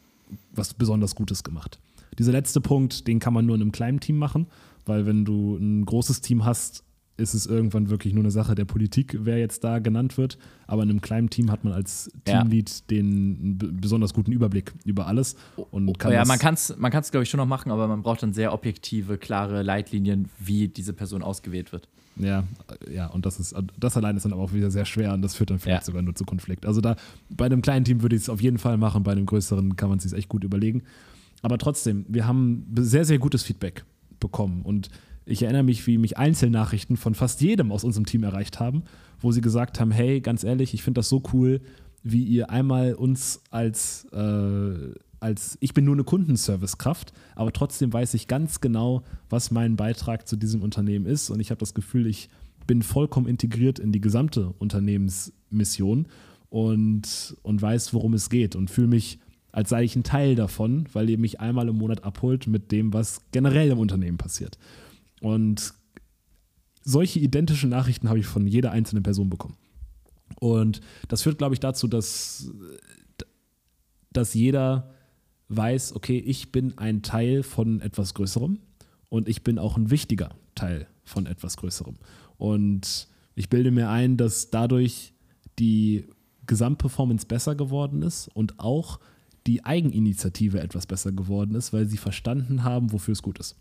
[0.53, 1.79] was besonders Gutes gemacht.
[2.19, 4.45] Dieser letzte Punkt, den kann man nur in einem kleinen Team machen,
[4.85, 6.83] weil wenn du ein großes Team hast,
[7.19, 10.37] ist es irgendwann wirklich nur eine Sache der Politik, wer jetzt da genannt wird.
[10.67, 12.75] Aber in einem kleinen Team hat man als Teamlead ja.
[12.89, 15.35] den besonders guten Überblick über alles.
[15.71, 18.23] Und kann ja, man kann es, man glaube ich, schon noch machen, aber man braucht
[18.23, 21.87] dann sehr objektive, klare Leitlinien, wie diese Person ausgewählt wird.
[22.19, 22.43] Ja,
[22.91, 25.35] ja, und das ist, das allein ist dann aber auch wieder sehr schwer und das
[25.35, 25.85] führt dann vielleicht ja.
[25.85, 26.65] sogar nur zu Konflikt.
[26.65, 26.95] Also da
[27.29, 29.89] bei einem kleinen Team würde ich es auf jeden Fall machen, bei einem größeren kann
[29.89, 30.83] man es sich echt gut überlegen.
[31.41, 33.85] Aber trotzdem, wir haben sehr, sehr gutes Feedback
[34.19, 34.89] bekommen und
[35.29, 38.83] ich erinnere mich, wie mich Einzelnachrichten von fast jedem aus unserem Team erreicht haben,
[39.19, 41.61] wo sie gesagt haben: Hey, ganz ehrlich, ich finde das so cool,
[42.03, 48.13] wie ihr einmal uns als äh, als ich bin nur eine Kundenservicekraft, aber trotzdem weiß
[48.13, 52.07] ich ganz genau, was mein Beitrag zu diesem Unternehmen ist und ich habe das Gefühl,
[52.07, 52.29] ich
[52.67, 56.07] bin vollkommen integriert in die gesamte Unternehmensmission
[56.49, 59.19] und, und weiß, worum es geht und fühle mich,
[59.51, 62.93] als sei ich ein Teil davon, weil ihr mich einmal im Monat abholt mit dem,
[62.93, 64.57] was generell im Unternehmen passiert.
[65.21, 65.73] Und
[66.83, 69.57] solche identischen Nachrichten habe ich von jeder einzelnen Person bekommen.
[70.39, 72.51] Und das führt, glaube ich, dazu, dass,
[74.11, 74.93] dass jeder
[75.49, 78.59] weiß, okay, ich bin ein Teil von etwas Größerem
[79.09, 81.97] und ich bin auch ein wichtiger Teil von etwas Größerem.
[82.37, 85.13] Und ich bilde mir ein, dass dadurch
[85.57, 86.05] die
[86.45, 88.99] Gesamtperformance besser geworden ist und auch
[89.47, 93.55] die Eigeninitiative etwas besser geworden ist, weil sie verstanden haben, wofür es gut ist.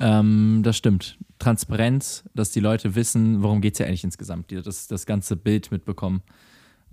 [0.00, 1.18] Ähm, das stimmt.
[1.38, 5.36] Transparenz, dass die Leute wissen, worum geht es ja eigentlich insgesamt, die das, das ganze
[5.36, 6.22] Bild mitbekommen.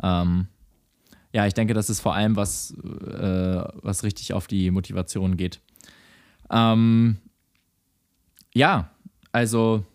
[0.03, 0.47] Ähm,
[1.34, 5.62] ja, ich denke, das ist vor allem was, äh, was richtig auf die Motivation geht.
[6.49, 7.18] Ähm,
[8.53, 8.91] ja,
[9.32, 9.86] also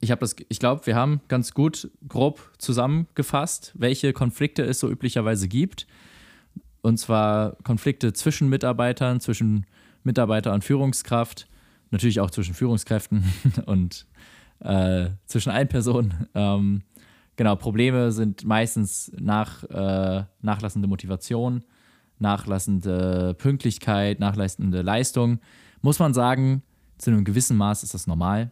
[0.00, 4.90] ich habe das, ich glaube, wir haben ganz gut grob zusammengefasst, welche Konflikte es so
[4.90, 5.86] üblicherweise gibt.
[6.80, 9.66] Und zwar Konflikte zwischen Mitarbeitern, zwischen
[10.02, 11.46] Mitarbeiter und Führungskraft,
[11.90, 13.24] natürlich auch zwischen Führungskräften
[13.66, 14.06] und
[14.60, 16.26] äh, zwischen allen Personen.
[16.34, 16.82] Ähm,
[17.36, 21.64] genau, Probleme sind meistens nach, äh, nachlassende Motivation,
[22.18, 25.40] nachlassende Pünktlichkeit, nachlassende Leistung.
[25.82, 26.62] Muss man sagen,
[26.98, 28.50] zu einem gewissen Maß ist das normal.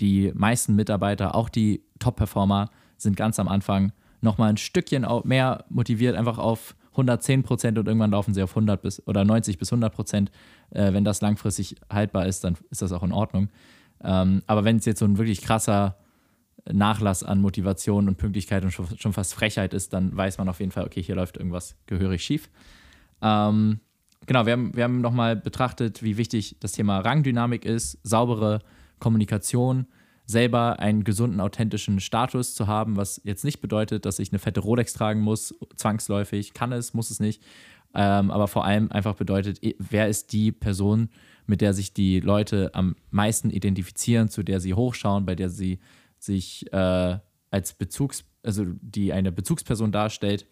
[0.00, 6.16] Die meisten Mitarbeiter, auch die Top-Performer, sind ganz am Anfang nochmal ein Stückchen mehr motiviert,
[6.16, 9.94] einfach auf 110 Prozent und irgendwann laufen sie auf 100 bis oder 90 bis 100
[9.94, 10.30] Prozent.
[10.70, 13.48] Äh, wenn das langfristig haltbar ist, dann ist das auch in Ordnung.
[14.02, 15.96] Ähm, aber wenn es jetzt so ein wirklich krasser
[16.70, 20.72] Nachlass an Motivation und Pünktlichkeit und schon fast Frechheit ist, dann weiß man auf jeden
[20.72, 22.50] Fall, okay, hier läuft irgendwas gehörig schief.
[23.22, 23.80] Ähm,
[24.26, 28.60] genau, wir haben, wir haben nochmal betrachtet, wie wichtig das Thema Rangdynamik ist, saubere
[28.98, 29.86] Kommunikation,
[30.26, 34.60] selber einen gesunden, authentischen Status zu haben, was jetzt nicht bedeutet, dass ich eine fette
[34.60, 37.42] Rolex tragen muss, zwangsläufig, kann es, muss es nicht,
[37.94, 41.08] ähm, aber vor allem einfach bedeutet, wer ist die Person,
[41.46, 45.78] mit der sich die Leute am meisten identifizieren, zu der sie hochschauen, bei der sie
[46.18, 47.18] sich äh,
[47.50, 50.46] als Bezugs, also die eine Bezugsperson darstellt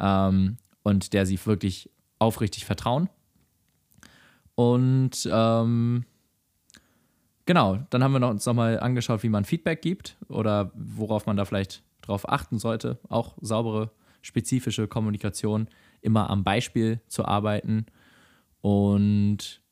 [0.00, 3.08] ähm, und der sie wirklich aufrichtig vertrauen.
[4.54, 6.04] Und ähm,
[7.46, 11.44] genau, dann haben wir uns nochmal angeschaut, wie man Feedback gibt oder worauf man da
[11.44, 12.98] vielleicht drauf achten sollte.
[13.08, 13.90] Auch saubere,
[14.22, 15.68] spezifische Kommunikation,
[16.02, 17.86] immer am Beispiel zu arbeiten.
[18.60, 19.62] Und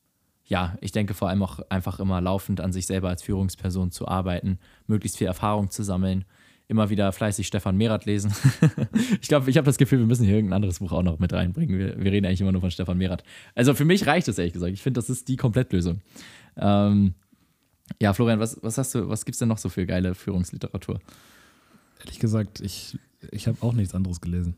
[0.45, 4.09] ja, ich denke vor allem auch einfach immer laufend an sich selber als Führungsperson zu
[4.09, 6.25] arbeiten, möglichst viel Erfahrung zu sammeln,
[6.67, 8.33] immer wieder fleißig Stefan Merath lesen.
[9.21, 11.33] ich glaube, ich habe das Gefühl, wir müssen hier irgendein anderes Buch auch noch mit
[11.33, 11.79] reinbringen.
[11.79, 13.23] Wir, wir reden eigentlich immer nur von Stefan Merath.
[13.55, 14.73] Also für mich reicht das ehrlich gesagt.
[14.73, 16.01] Ich finde, das ist die Komplettlösung.
[16.57, 17.15] Ähm,
[18.01, 21.01] ja, Florian, was, was hast du, was gibt es denn noch so für geile Führungsliteratur?
[22.01, 22.99] Ehrlich gesagt, ich,
[23.31, 24.55] ich habe auch nichts anderes gelesen.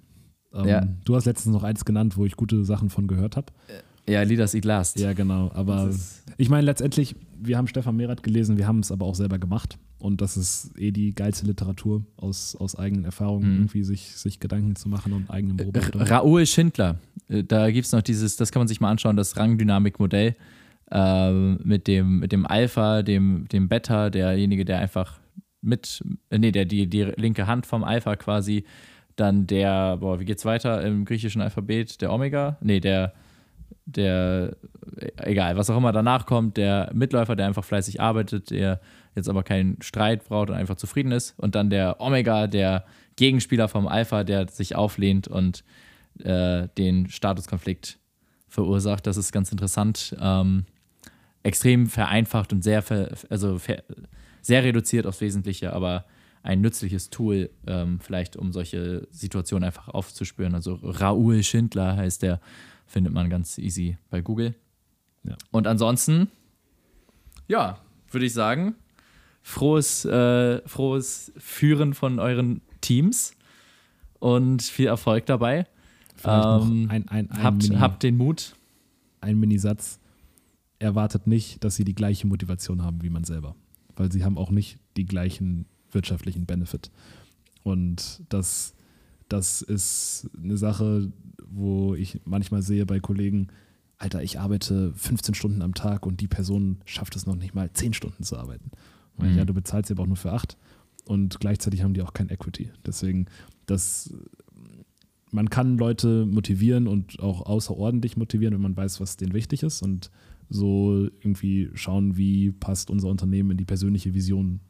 [0.55, 0.89] Ähm, ja.
[1.05, 3.47] Du hast letztens noch eins genannt, wo ich gute Sachen von gehört habe.
[3.69, 4.99] Äh, ja, Leaders Eat Last.
[4.99, 5.51] Ja, genau.
[5.55, 5.91] Aber
[6.37, 9.79] ich meine, letztendlich, wir haben Stefan Merath gelesen, wir haben es aber auch selber gemacht.
[9.99, 13.57] Und das ist eh die geilste Literatur aus, aus eigenen Erfahrungen, mhm.
[13.61, 16.05] irgendwie sich, sich Gedanken zu machen und eigenen äh, Beobachtungen.
[16.05, 16.99] Raoul Schindler,
[17.29, 20.35] äh, da gibt es noch dieses, das kann man sich mal anschauen, das Rangdynamik-Modell
[20.91, 25.21] äh, mit, dem, mit dem Alpha, dem, dem Beta, derjenige, der einfach
[25.61, 26.03] mit,
[26.37, 28.65] nee, der die, die linke Hand vom Alpha quasi,
[29.17, 32.01] dann der, boah, wie geht's weiter im griechischen Alphabet?
[32.01, 32.57] Der Omega?
[32.61, 33.13] Nee, der
[33.85, 34.57] der,
[35.17, 38.81] egal, was auch immer danach kommt, der Mitläufer, der einfach fleißig arbeitet, der
[39.15, 41.35] jetzt aber keinen Streit braucht und einfach zufrieden ist.
[41.39, 42.85] Und dann der Omega, der
[43.17, 45.65] Gegenspieler vom Alpha, der sich auflehnt und
[46.23, 47.99] äh, den Statuskonflikt
[48.49, 49.07] verursacht.
[49.07, 50.17] Das ist ganz interessant.
[50.21, 50.65] Ähm,
[51.43, 53.83] extrem vereinfacht und sehr, ver, also ver,
[54.41, 56.05] sehr reduziert aufs Wesentliche, aber
[56.43, 60.55] ein nützliches Tool, ähm, vielleicht um solche Situationen einfach aufzuspüren.
[60.55, 62.41] Also Raoul Schindler heißt der
[62.93, 64.55] Findet man ganz easy bei Google.
[65.25, 65.35] Ja.
[65.51, 66.29] Und ansonsten,
[67.49, 67.79] ja,
[68.11, 68.75] würde ich sagen,
[69.41, 73.35] frohes, äh, frohes Führen von euren Teams
[74.19, 75.67] und viel Erfolg dabei.
[76.23, 78.57] Ähm, ein, ein, ein habt, Mini, habt den Mut.
[79.23, 79.99] Ein Minisatz.
[80.79, 83.55] Erwartet nicht, dass sie die gleiche Motivation haben wie man selber.
[83.97, 86.91] Weil sie haben auch nicht die gleichen wirtschaftlichen Benefit.
[87.63, 88.75] Und das,
[89.29, 91.13] das ist eine Sache,
[91.47, 93.49] wo ich manchmal sehe bei Kollegen,
[93.99, 97.73] Alter, ich arbeite 15 Stunden am Tag und die Person schafft es noch nicht mal
[97.73, 98.71] 10 Stunden zu arbeiten.
[99.19, 99.37] Mhm.
[99.37, 100.57] Ja, du bezahlst sie aber auch nur für 8
[101.05, 102.71] und gleichzeitig haben die auch kein Equity.
[102.85, 103.27] Deswegen,
[103.67, 104.13] das,
[105.31, 109.83] man kann Leute motivieren und auch außerordentlich motivieren, wenn man weiß, was denen wichtig ist
[109.83, 110.11] und
[110.49, 114.61] so irgendwie schauen, wie passt unser Unternehmen in die persönliche Vision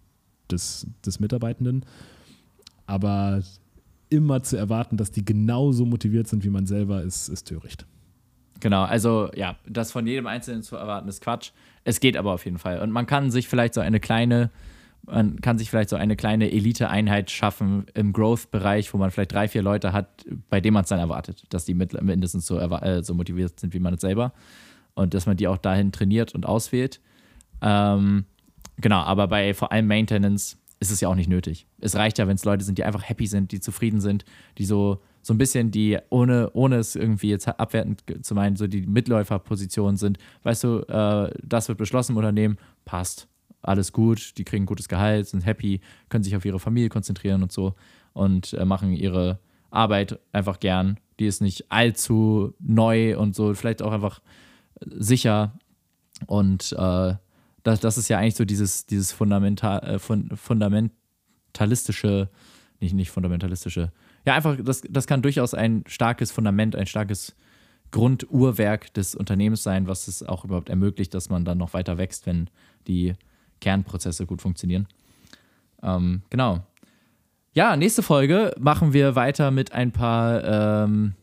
[0.50, 1.84] des, des Mitarbeitenden.
[2.86, 3.42] Aber
[4.08, 7.86] immer zu erwarten, dass die genauso motiviert sind wie man selber, ist, ist töricht.
[8.60, 11.50] Genau, also ja, das von jedem Einzelnen zu erwarten, ist Quatsch.
[11.82, 12.80] Es geht aber auf jeden Fall.
[12.80, 14.50] Und man kann sich vielleicht so eine kleine,
[15.04, 19.48] man kann sich vielleicht so eine kleine Elite-Einheit schaffen im Growth-Bereich, wo man vielleicht drei,
[19.48, 23.14] vier Leute hat, bei denen man es dann erwartet, dass die mindestens so, äh, so
[23.14, 24.32] motiviert sind wie man es selber.
[24.94, 27.00] Und dass man die auch dahin trainiert und auswählt.
[27.62, 28.26] Ähm,
[28.76, 31.66] genau, aber bei vor allem Maintenance ist es ja auch nicht nötig.
[31.80, 34.24] Es reicht ja, wenn es Leute sind, die einfach happy sind, die zufrieden sind,
[34.58, 38.66] die so, so ein bisschen die, ohne, ohne es irgendwie jetzt abwertend zu meinen, so
[38.66, 40.18] die Mitläuferpositionen sind.
[40.42, 43.28] Weißt du, äh, das wird beschlossen im Unternehmen, passt,
[43.62, 47.52] alles gut, die kriegen gutes Gehalt, sind happy, können sich auf ihre Familie konzentrieren und
[47.52, 47.74] so
[48.12, 49.38] und äh, machen ihre
[49.70, 50.98] Arbeit einfach gern.
[51.20, 54.20] Die ist nicht allzu neu und so, vielleicht auch einfach
[54.84, 55.56] sicher
[56.26, 57.14] und äh,
[57.62, 62.30] das, das ist ja eigentlich so dieses, dieses Fundamental, äh, fundamentalistische,
[62.80, 63.92] nicht, nicht fundamentalistische,
[64.24, 67.34] ja, einfach, das, das kann durchaus ein starkes Fundament, ein starkes
[67.90, 72.26] Grunduhrwerk des Unternehmens sein, was es auch überhaupt ermöglicht, dass man dann noch weiter wächst,
[72.26, 72.48] wenn
[72.86, 73.14] die
[73.60, 74.86] Kernprozesse gut funktionieren.
[75.82, 76.64] Ähm, genau.
[77.52, 81.14] Ja, nächste Folge machen wir weiter mit ein paar ähm,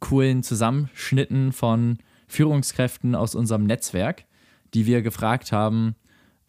[0.00, 4.24] coolen Zusammenschnitten von Führungskräften aus unserem Netzwerk
[4.74, 5.94] die wir gefragt haben,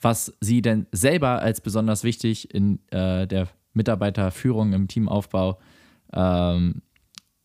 [0.01, 5.59] was sie denn selber als besonders wichtig in äh, der Mitarbeiterführung im Teamaufbau
[6.13, 6.81] ähm,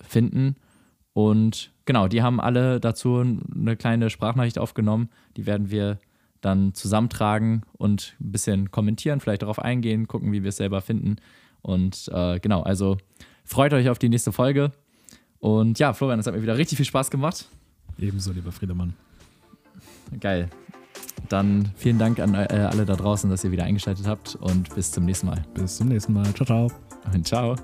[0.00, 0.56] finden.
[1.12, 5.10] Und genau, die haben alle dazu eine kleine Sprachnachricht aufgenommen.
[5.36, 5.98] Die werden wir
[6.40, 11.16] dann zusammentragen und ein bisschen kommentieren, vielleicht darauf eingehen, gucken, wie wir es selber finden.
[11.62, 12.98] Und äh, genau, also
[13.44, 14.72] freut euch auf die nächste Folge.
[15.38, 17.48] Und ja, Florian, es hat mir wieder richtig viel Spaß gemacht.
[17.98, 18.94] Ebenso, lieber Friedemann.
[20.20, 20.50] Geil.
[21.28, 24.90] Dann vielen Dank an äh, alle da draußen, dass ihr wieder eingeschaltet habt und bis
[24.90, 25.42] zum nächsten Mal.
[25.54, 26.32] Bis zum nächsten Mal.
[26.34, 26.70] Ciao, ciao.
[27.12, 27.56] Und ciao.